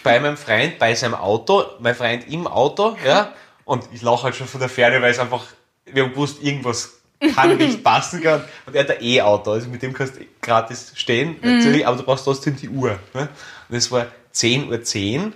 [0.02, 3.32] bei meinem Freund, bei seinem Auto, mein Freund im Auto, ja,
[3.64, 5.44] und ich lache halt schon von der Ferne, weil es einfach,
[5.84, 6.97] wir haben gewusst, irgendwas
[7.34, 8.44] kann nicht passen kann.
[8.66, 12.02] Und er hat ein E-Auto, also mit dem kannst du gratis stehen, natürlich, aber du
[12.02, 12.98] brauchst trotzdem die Uhr.
[13.14, 13.28] Ne?
[13.68, 15.32] Und es war 10.10 Uhr, 10,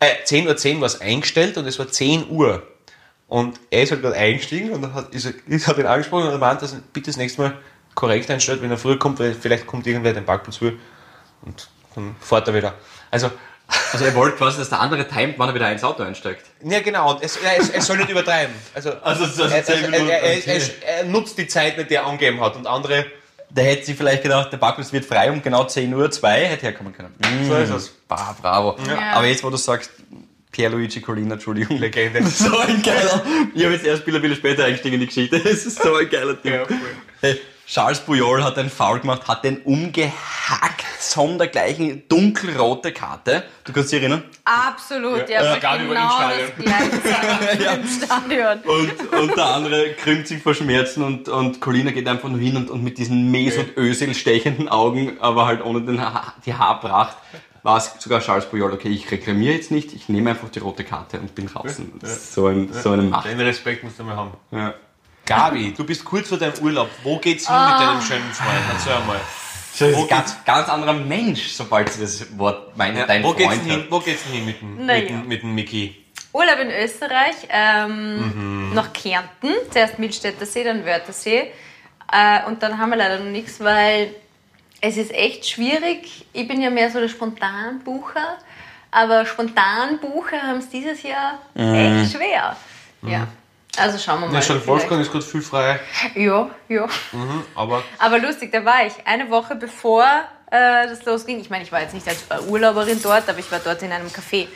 [0.00, 2.62] äh, 10.10 Uhr war es eingestellt und es war 10 Uhr.
[3.28, 6.38] Und er ist halt gerade eingestiegen und hat, ist ich hat ihn angesprochen und er
[6.38, 7.58] meint, dass er bitte das nächste Mal
[7.94, 10.78] korrekt einstellt, wenn er früher kommt, weil vielleicht kommt irgendwer den Parkplatz will
[11.42, 12.74] und dann fährt er wieder.
[13.10, 13.30] Also,
[13.92, 16.44] Also er wollte quasi, dass der andere timet, wann er wieder ins Auto einsteigt.
[16.64, 18.54] ja genau, und es, er, er soll nicht übertreiben.
[18.74, 20.60] Also, Also, so er, zehn er, er, er, er,
[20.98, 23.06] er nutzt die Zeit nicht, die er angegeben hat und andere,
[23.50, 26.62] Der hätte sich vielleicht gedacht, der Parkplatz wird frei um genau 10 Uhr 2 hätte
[26.66, 27.14] herkommen können.
[27.48, 27.88] so ist es.
[28.06, 28.76] Bah, bravo.
[28.86, 29.14] Ja.
[29.16, 29.90] Aber jetzt, wo du sagst,
[30.52, 31.78] Pierluigi Colina, Entschuldigung.
[31.78, 32.22] Legende.
[32.26, 33.24] So ein geiler.
[33.54, 35.36] Ich habe jetzt erst Spieler Bilder später eingestiegen in die Geschichte.
[35.36, 36.52] Es ist so ein geiler Typ.
[36.52, 36.76] Ja, voll.
[37.20, 43.44] Hey, Charles Puyol hat einen Foul gemacht, hat den umgehackt, sondergleichen dunkelrote Karte.
[43.62, 44.24] Du kannst dich erinnern?
[44.44, 47.78] Absolut, Ja, ja, ja, war im genau das Ja.
[48.06, 48.58] Stadion.
[48.64, 52.56] Und, und der andere krümmt sich vor Schmerzen und, und Colina geht einfach nur hin
[52.56, 57.16] und, und mit diesen Mesut Özil stechenden Augen, aber halt ohne den ha die Haarpracht,
[57.62, 60.82] war es sogar Charles Puyol, okay, ich reklamiere jetzt nicht, ich nehme einfach die rote
[60.82, 61.92] Karte und bin draußen.
[62.00, 63.28] Das ist So, ein, so eine Macht.
[63.28, 64.32] Den Respekt musst du mal haben.
[64.50, 64.74] Ja.
[65.36, 66.90] Gabi, du bist kurz vor deinem Urlaub.
[67.02, 67.70] Wo geht's hin Ah.
[67.70, 68.58] mit deinem schönen Freund?
[68.72, 69.20] Erzähl mal.
[69.78, 73.32] Das ist ein ganz, ganz anderer Mensch, sobald sie das Wort meinen, Ja, dein wo,
[73.32, 75.16] geht's Freund denn hin, wo geht's denn hin mit dem, Na mit, ja.
[75.16, 75.96] dem, mit dem Mickey?
[76.32, 81.52] Urlaub in Österreich, ähm, nach Kärnten, zuerst Milstädter See, dann Wörthersee.
[82.12, 84.12] Äh, und dann haben wir leider noch nichts, weil
[84.80, 86.26] es ist echt schwierig.
[86.32, 88.38] Ich bin ja mehr so der Spontanbucher,
[88.90, 92.56] aber Spontanbucher haben es dieses Jahr echt schwer.
[93.02, 93.28] Ja,
[93.78, 94.34] also schauen wir mal.
[94.34, 94.66] Ja, schon.
[94.66, 95.80] Wolfgang ist gerade viel frei,
[96.14, 96.88] Ja, ja.
[97.54, 100.04] aber Aber lustig, da war ich eine Woche bevor
[100.50, 101.40] äh, das losging.
[101.40, 104.08] Ich meine, ich war jetzt nicht als Urlauberin dort, aber ich war dort in einem
[104.08, 104.48] Café.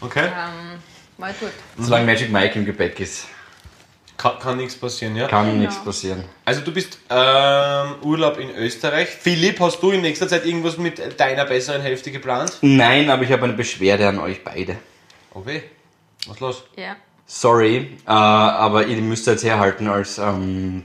[0.00, 0.26] okay.
[0.26, 0.78] Ähm,
[1.18, 1.50] war gut.
[1.78, 3.26] Solange Magic Mike im Gepäck ist,
[4.16, 5.26] Kann, kann nichts passieren, ja?
[5.28, 5.58] kann Genau.
[5.60, 6.24] nichts passieren.
[6.44, 9.08] Also du bist ähm, Urlaub in Österreich.
[9.08, 12.52] Philipp, hast du in nächster Zeit irgendwas mit deiner besseren Hälfte geplant?
[12.62, 14.76] Nein, aber ich habe eine Beschwerde an euch beide.
[15.34, 15.62] Oh weh.
[16.26, 16.62] Was los?
[16.76, 16.96] Ja.
[17.34, 20.82] Sorry, äh, aber ihr müsst jetzt herhalten als ähm,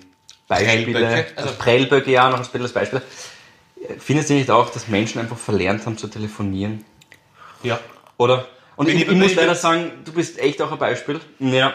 [0.47, 0.93] Beispiele.
[1.05, 3.01] Prellböcke, Also Prellböcke, ja, noch ein bisschen als Beispiel.
[3.99, 6.85] Findet ihr nicht auch, dass Menschen einfach verlernt haben zu telefonieren?
[7.63, 7.79] Ja.
[8.17, 8.47] Oder?
[8.77, 11.19] Und ich, ich- ich muss leider sagen, du bist echt auch ein Beispiel.
[11.39, 11.73] Ja.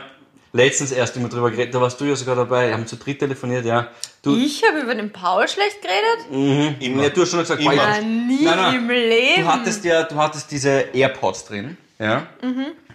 [0.55, 3.19] Letztens erst immer drüber geredet, da warst du ja sogar dabei, wir haben zu dritt
[3.19, 3.89] telefoniert, ja.
[4.23, 6.79] Du, Ich habe über den Paul schlecht geredet?
[6.81, 7.73] ja, du hast schon gesagt, Immer.
[7.99, 8.75] ich- nie Nein, nein.
[8.75, 9.43] im Leben.
[9.43, 12.27] Du hattest ja, du hattest diese AirPods drin, ja.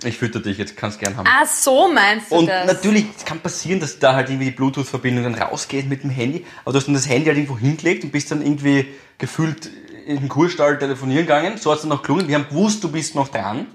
[0.03, 1.25] Ich fütter dich, jetzt kannst gern haben.
[1.27, 2.67] ah, so meinst du Und das?
[2.67, 6.45] natürlich, es kann passieren, dass da halt irgendwie die Bluetooth-Verbindung dann rausgeht mit dem Handy,
[6.63, 9.71] aber du hast dann das Handy halt irgendwo hingelegt und bist dann irgendwie gefühlt
[10.05, 11.57] in den Kurstall telefonieren gegangen.
[11.57, 12.27] So hat es dann noch gelungen.
[12.27, 13.67] Wir haben gewusst, du bist noch dran,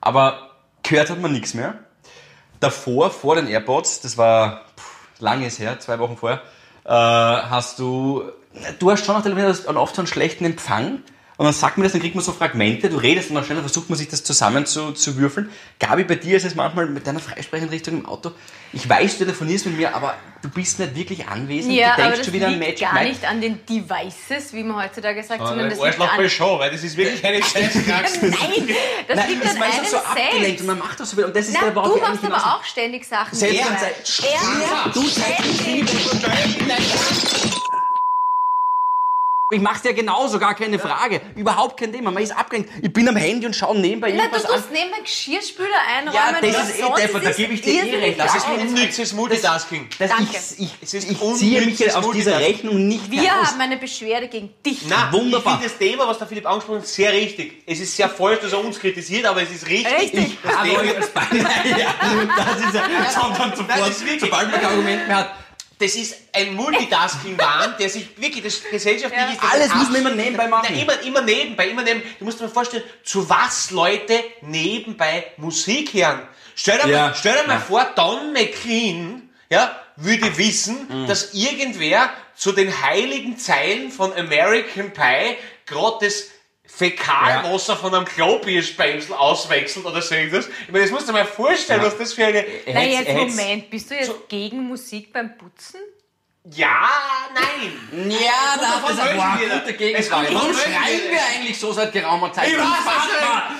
[0.00, 0.50] aber
[0.82, 1.74] gehört hat man nichts mehr.
[2.60, 6.42] Davor, vor den AirPods, das war pff, langes her, zwei Wochen vorher,
[6.84, 8.24] äh, hast du,
[8.78, 11.02] du hast schon noch telefoniert, hast oft so einen schlechten Empfang.
[11.38, 13.60] Und dann sagt mir das, dann kriegt man so Fragmente, du redest und dann schneller
[13.60, 15.48] versucht man sich das zusammen zu, zu würfeln.
[15.78, 18.32] Gabi, bei dir ist es manchmal mit deiner Freisprecheinrichtung im Auto.
[18.72, 21.72] Ich weiß, du telefonierst mit mir, aber du bist nicht wirklich anwesend.
[21.74, 23.08] ja, du aber denkst das schon wieder an liegt Magic gar Mike.
[23.08, 26.08] nicht an den Devices, wie man heutzutage sagt, Ah, sondern das liegt an...
[26.16, 28.20] bei Show, weil das ist wirklich keine Scheißpraxis.
[28.22, 28.68] Nein,
[29.06, 30.60] das Nein, liegt das an man einem ist so abgelenkt selbst.
[30.62, 31.24] und man macht das so viel.
[31.24, 33.34] Und das ist Na, der, du machst aber auch ständig Sachen.
[33.38, 35.02] Selbst Zeit- Er, Du
[39.50, 41.22] Ich mach's ja genauso, gar keine Frage.
[41.34, 42.10] Überhaupt kein Thema.
[42.10, 42.70] Man ist abgelenkt.
[42.82, 44.56] Ich bin am Handy und schaue nebenbei Na, du irgendwas an.
[44.56, 46.14] tust neben den Geschirrspüler einräumen.
[46.14, 46.98] Ja, das ist eh sonst.
[47.02, 48.20] deppert, da ist gebe ich dir eh irrsinnig recht.
[48.20, 49.88] Das ist unnützes Multitasking.
[49.98, 50.36] Das Danke.
[50.58, 52.46] Ich, ich, Es ist ich ziehe mich unnützes aus dieser Multitasking.
[52.68, 53.46] Rechnung nicht Wir heraus.
[53.52, 54.82] haben eine Beschwerde gegen dich.
[54.86, 55.54] Na, Wunderbar.
[55.54, 57.62] ich finde das Thema, was der Philipp angesprochen hat, sehr richtig.
[57.64, 59.98] Es ist sehr falsch, dass er uns kritisiert, aber es ist richtig.
[59.98, 60.38] Richtig.
[60.42, 61.26] Das habe Thema- euch als Bein.
[61.34, 61.94] ja,
[62.36, 65.06] das ist ja, das kommt dann Nein, sofort, das ist wirklich- sobald man kein Argument
[65.08, 65.30] mehr hat.
[65.78, 69.30] Das ist ein Multitasking-Wahn, der sich wirklich, das gesellschaftlich Ja.
[69.32, 69.42] ist.
[69.42, 70.66] das Alles muss man immer nebenbei machen.
[70.74, 72.08] Na, immer, immer nebenbei, immer nebenbei.
[72.18, 76.26] Du musst dir mal vorstellen, zu was Leute nebenbei Musik hören.
[76.56, 77.06] Stell dir Ja.
[77.08, 77.60] mal, stell dir mal Ja.
[77.60, 81.06] vor, Don McLean, ja, würde wissen, Mhm.
[81.06, 86.24] dass irgendwer zu den heiligen Zeilen von American Pie gerade das
[86.78, 90.46] Fäkalwasser von einem Klobierspeinsel auswechselt oder so irgendwas.
[90.46, 92.44] Ich meine, das musst du dir mal vorstellen, was das für eine...
[92.66, 95.80] Na Hätt's- jetzt, Moment, bist du jetzt gegen Musik beim Putzen?
[96.54, 96.88] Ja,
[97.34, 98.08] nein.
[98.10, 100.28] Ja, Gut, das ist gute Es Gegenfrage.
[100.34, 102.48] Warum schreien wir eigentlich so seit geraumer Zeit?
[102.48, 103.56] Ich weiß es aber,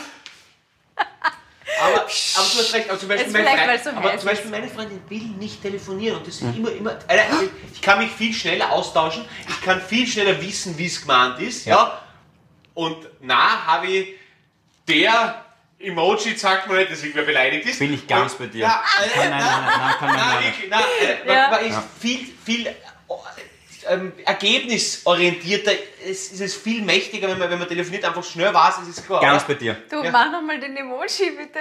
[1.83, 4.69] aber du hast recht, aber zum Beispiel, Jetzt meine, weil's so aber zum Beispiel meine
[4.69, 7.43] Freundin will nicht telefonieren und das ist immer, immer, Alter,
[7.73, 11.67] ich kann mich viel schneller austauschen, ich kann viel schneller wissen, wie es gemeint ist,
[11.67, 12.01] ja,
[12.79, 14.09] und na habe ich
[14.87, 15.45] der
[15.81, 17.79] Emoji sagt man nicht, deswegen wer beleidigt ist.
[17.81, 18.61] Bin ich ganz Und- bei dir.
[18.61, 18.83] Ja,
[19.15, 21.51] äh, Nein, nein, nein, nein, nein, nein, äh, Ja.
[21.51, 22.75] man, man ist viel, viel äh,
[23.89, 25.73] ähm, ergebnisorientierter,
[26.05, 29.07] es ist es viel mächtiger, wenn man, wenn man telefoniert, einfach schnell weiß, es ist
[29.07, 29.21] klar.
[29.21, 29.77] Ganz bei dir.
[29.91, 30.11] Du, Ja.
[30.11, 31.61] mach nochmal den Emoji, bitte.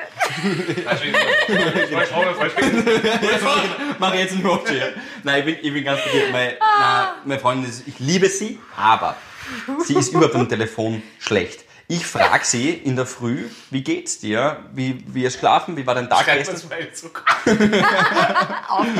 [0.87, 1.03] Also,
[1.93, 2.69] falsch, falsch, falsch.
[3.99, 4.81] Mach jetzt ein Emoji.
[5.23, 6.29] Nein, ich bin, ich bin ganz bei dir.
[6.31, 9.15] Meine, nein, meine Freundin ist, ich liebe sie, aber
[9.85, 11.63] sie ist überhaupt am Telefon schlecht.
[11.89, 14.65] Ich frage sie in der Früh, wie geht's dir?
[14.73, 15.77] Wie, wie hast du geschlafen?
[15.77, 16.71] Wie war dein Tag Schreibt gestern?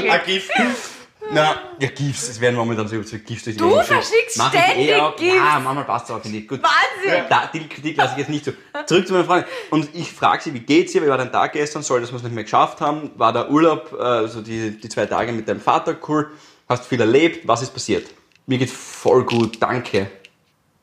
[0.10, 0.50] Agif.
[1.30, 3.88] Na, ja, Gifts, es werden momentan so so Gifts durch die Du geschickt.
[3.88, 5.36] verschickst Mach ich ständig eher- Gifts.
[5.36, 6.48] Ja, manchmal passt es auch, finde ich.
[6.48, 6.62] Gut.
[6.64, 7.24] Wahnsinn!
[7.28, 8.54] Da, die Kritik lasse ich jetzt nicht so.
[8.86, 9.50] Zurück zu meiner Freundin.
[9.72, 11.04] Und ich frage sie, wie geht's dir?
[11.04, 11.84] Wie war dein Tag gestern?
[11.84, 13.12] Soll, dass wir es nicht mehr geschafft haben?
[13.18, 16.32] War der Urlaub, äh, also die, die zwei Tage mit deinem Vater cool?
[16.70, 17.46] Hast viel erlebt?
[17.46, 18.08] Was ist passiert?
[18.46, 20.10] Mir geht's voll gut, danke.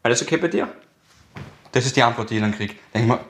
[0.05, 0.69] Alles okay bei dir?
[1.73, 2.75] Das ist die Antwort, die ich dann kriege.
[2.93, 3.21] Denk ich mal,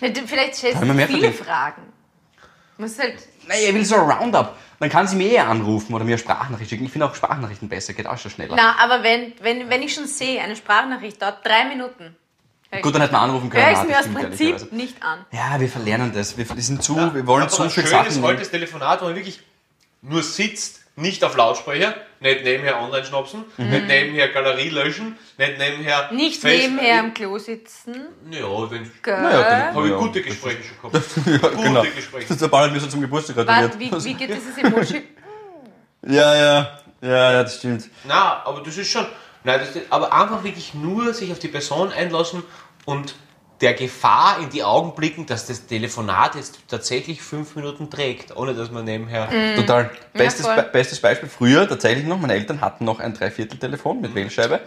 [0.00, 1.44] Na, du- Vielleicht stellst du mehr viele verdienen.
[1.44, 1.82] Fragen.
[2.78, 3.16] Muss halt.
[3.48, 4.56] naja, ich will so ein Roundup.
[4.78, 6.84] Dann kann sie mir eher anrufen oder mir eine Sprachnachricht schicken.
[6.84, 8.54] Ich finde auch Sprachnachrichten besser, geht auch schon schneller.
[8.56, 12.16] Na, aber wenn, wenn, wenn ich schon sehe, eine Sprachnachricht dauert drei Minuten.
[12.80, 13.64] Gut, dann hätten wir anrufen können.
[13.64, 14.74] Hör ich Ah, mir aus Prinzip ehrlicherweise.
[14.74, 15.26] nicht an.
[15.30, 16.36] Ja, wir verlernen das.
[16.38, 18.24] Wir, wir sind zu, wir wollen zu ein viele schönes Sachen.
[18.24, 19.40] altes Telefonat, wo man wirklich
[20.00, 26.08] nur sitzt, nicht auf Lautsprecher, nicht nebenher online schnapsen, nicht nebenher Galerie löschen, nicht nebenher.
[26.10, 26.16] Mhm.
[26.16, 27.94] Nicht Face- nebenher am Klo sitzen.
[28.30, 28.46] Ja,
[29.02, 29.22] Gell?
[29.22, 31.14] Naja, dann- habe ich Ja, gute das Gespräche schon gehabt.
[31.54, 31.82] Gute genau.
[31.82, 32.36] Gespräche.
[32.36, 33.92] Der Ball mir so zum Geburtstag Warte, gratuliert.
[34.04, 35.02] wie, wie geht dieses Emoji?
[36.06, 37.88] Ja, ja, ja, ja, das stimmt.
[38.04, 39.06] Na, aber das ist schon.
[39.44, 42.44] Nein, das ist, aber einfach wirklich nur sich auf die Person einlassen
[42.84, 43.14] und
[43.62, 48.54] der Gefahr in die Augen blicken, dass das Telefonat jetzt tatsächlich fünf Minuten trägt, ohne
[48.54, 49.28] dass man nebenher.
[49.56, 49.90] Total.
[50.12, 50.56] Bestes, voll.
[50.56, 54.54] Be bestes Beispiel früher tatsächlich noch, meine Eltern hatten noch ein Dreivierteltelefon mit Wählscheibe.
[54.54, 54.60] Ja.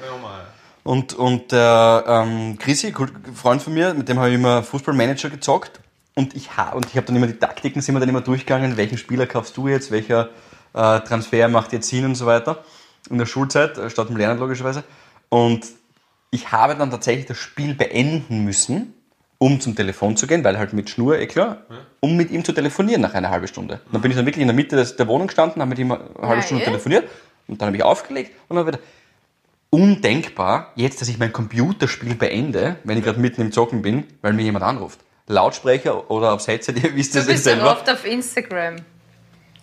[0.84, 5.30] Und, und der ähm, Chrissy, ein Freund von mir, mit dem habe ich immer Fußballmanager
[5.30, 5.80] gezockt.
[6.14, 8.78] Und ich habe und ich habe dann immer die Taktiken, sind wir dann immer durchgegangen,
[8.78, 10.30] welchen Spieler kaufst du jetzt, welcher
[10.74, 12.64] äh, Transfer macht jetzt Sinn und so weiter.
[13.10, 14.84] In der Schulzeit, äh, statt dem Lernen logischerweise.
[15.28, 15.66] Und
[16.36, 18.94] ich habe dann tatsächlich das Spiel beenden müssen,
[19.38, 21.66] um zum Telefon zu gehen, weil halt mit Schnur, eh klar,
[22.00, 23.82] um mit ihm zu telefonieren nach einer halben Stunde.
[23.92, 25.92] Dann bin ich dann wirklich in der Mitte des, der Wohnung gestanden, habe mit ihm
[25.92, 26.68] eine halbe Stunde eh.
[26.68, 27.10] telefoniert
[27.48, 28.80] und dann habe ich aufgelegt und dann wieder
[29.70, 34.34] undenkbar, jetzt, dass ich mein Computerspiel beende, wenn ich gerade mitten im Zocken bin, weil
[34.34, 35.00] mir jemand anruft.
[35.28, 37.72] Lautsprecher oder aufs Headset, ihr wisst Du das eh bist selber.
[37.72, 38.78] oft auf Instagram.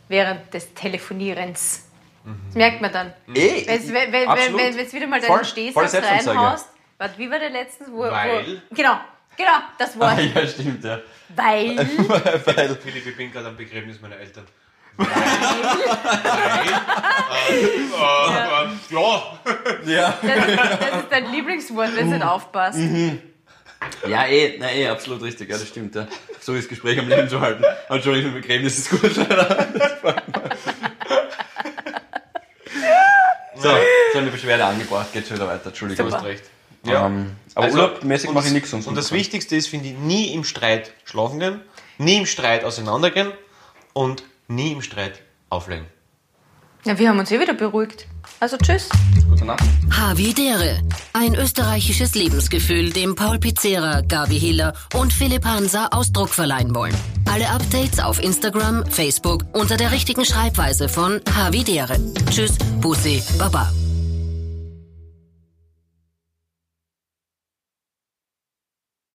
[0.09, 1.85] Während des Telefonierens.
[2.25, 3.12] Das merkt man dann.
[3.35, 6.29] Eh, Wenn du wenn, wenn, wenn, wieder mal Voll- deinen Selbstanzeige.
[6.31, 6.68] reinhaust.
[6.99, 7.85] Warte, wie war der letzte?
[7.91, 8.47] Wo, Weil.
[8.47, 9.01] Wo, genau,
[9.37, 10.12] genau, das Wort.
[10.16, 11.01] Ah, ja, stimmt, ja.
[11.35, 11.77] Weil.
[12.45, 14.47] weil, Philipp, ich bin gerade am Begräbnis meiner Eltern.
[14.97, 15.07] Weil.
[17.33, 17.49] Weil.
[17.49, 17.81] Äh, äh,
[18.91, 19.25] äh, ja.
[19.87, 20.14] ja.
[20.23, 22.79] Das, das ist dein Lieblingswort, wenn du nicht aufpasst.
[24.07, 26.07] ja, eh, na, eh, absolut richtig, ja, das stimmt, ja.
[26.41, 27.64] So ist das Gespräch am Leben zu halten.
[27.89, 29.16] Entschuldigung, Begräbnis ist gut.
[33.63, 33.71] So,
[34.13, 36.09] so eine Beschwerde angebracht, geht schon wieder weiter, Entschuldigung.
[36.09, 36.45] Du hast recht.
[36.85, 38.87] Ähm, aber Also, urlaubmäßig mache ich nichts sonst.
[38.87, 41.61] Und das Wichtigste ist, finde ich, nie im Streit schlafen gehen,
[41.99, 43.33] nie im Streit auseinandergehen
[43.93, 45.87] und nie im Streit auflegen.
[46.85, 48.07] Ja, wir haben uns eh wieder beruhigt.
[48.41, 48.89] Also tschüss.
[49.28, 49.62] Gute Nacht.
[49.91, 50.80] Havidere.
[51.12, 56.95] Ein österreichisches Lebensgefühl, dem Paul Pizzera, Gabi Hiller und Philipp Hansa Ausdruck verleihen wollen.
[57.30, 61.97] Alle Updates auf Instagram, Facebook unter der richtigen Schreibweise von Havidere.
[62.30, 63.70] Tschüss, Bussi, Baba.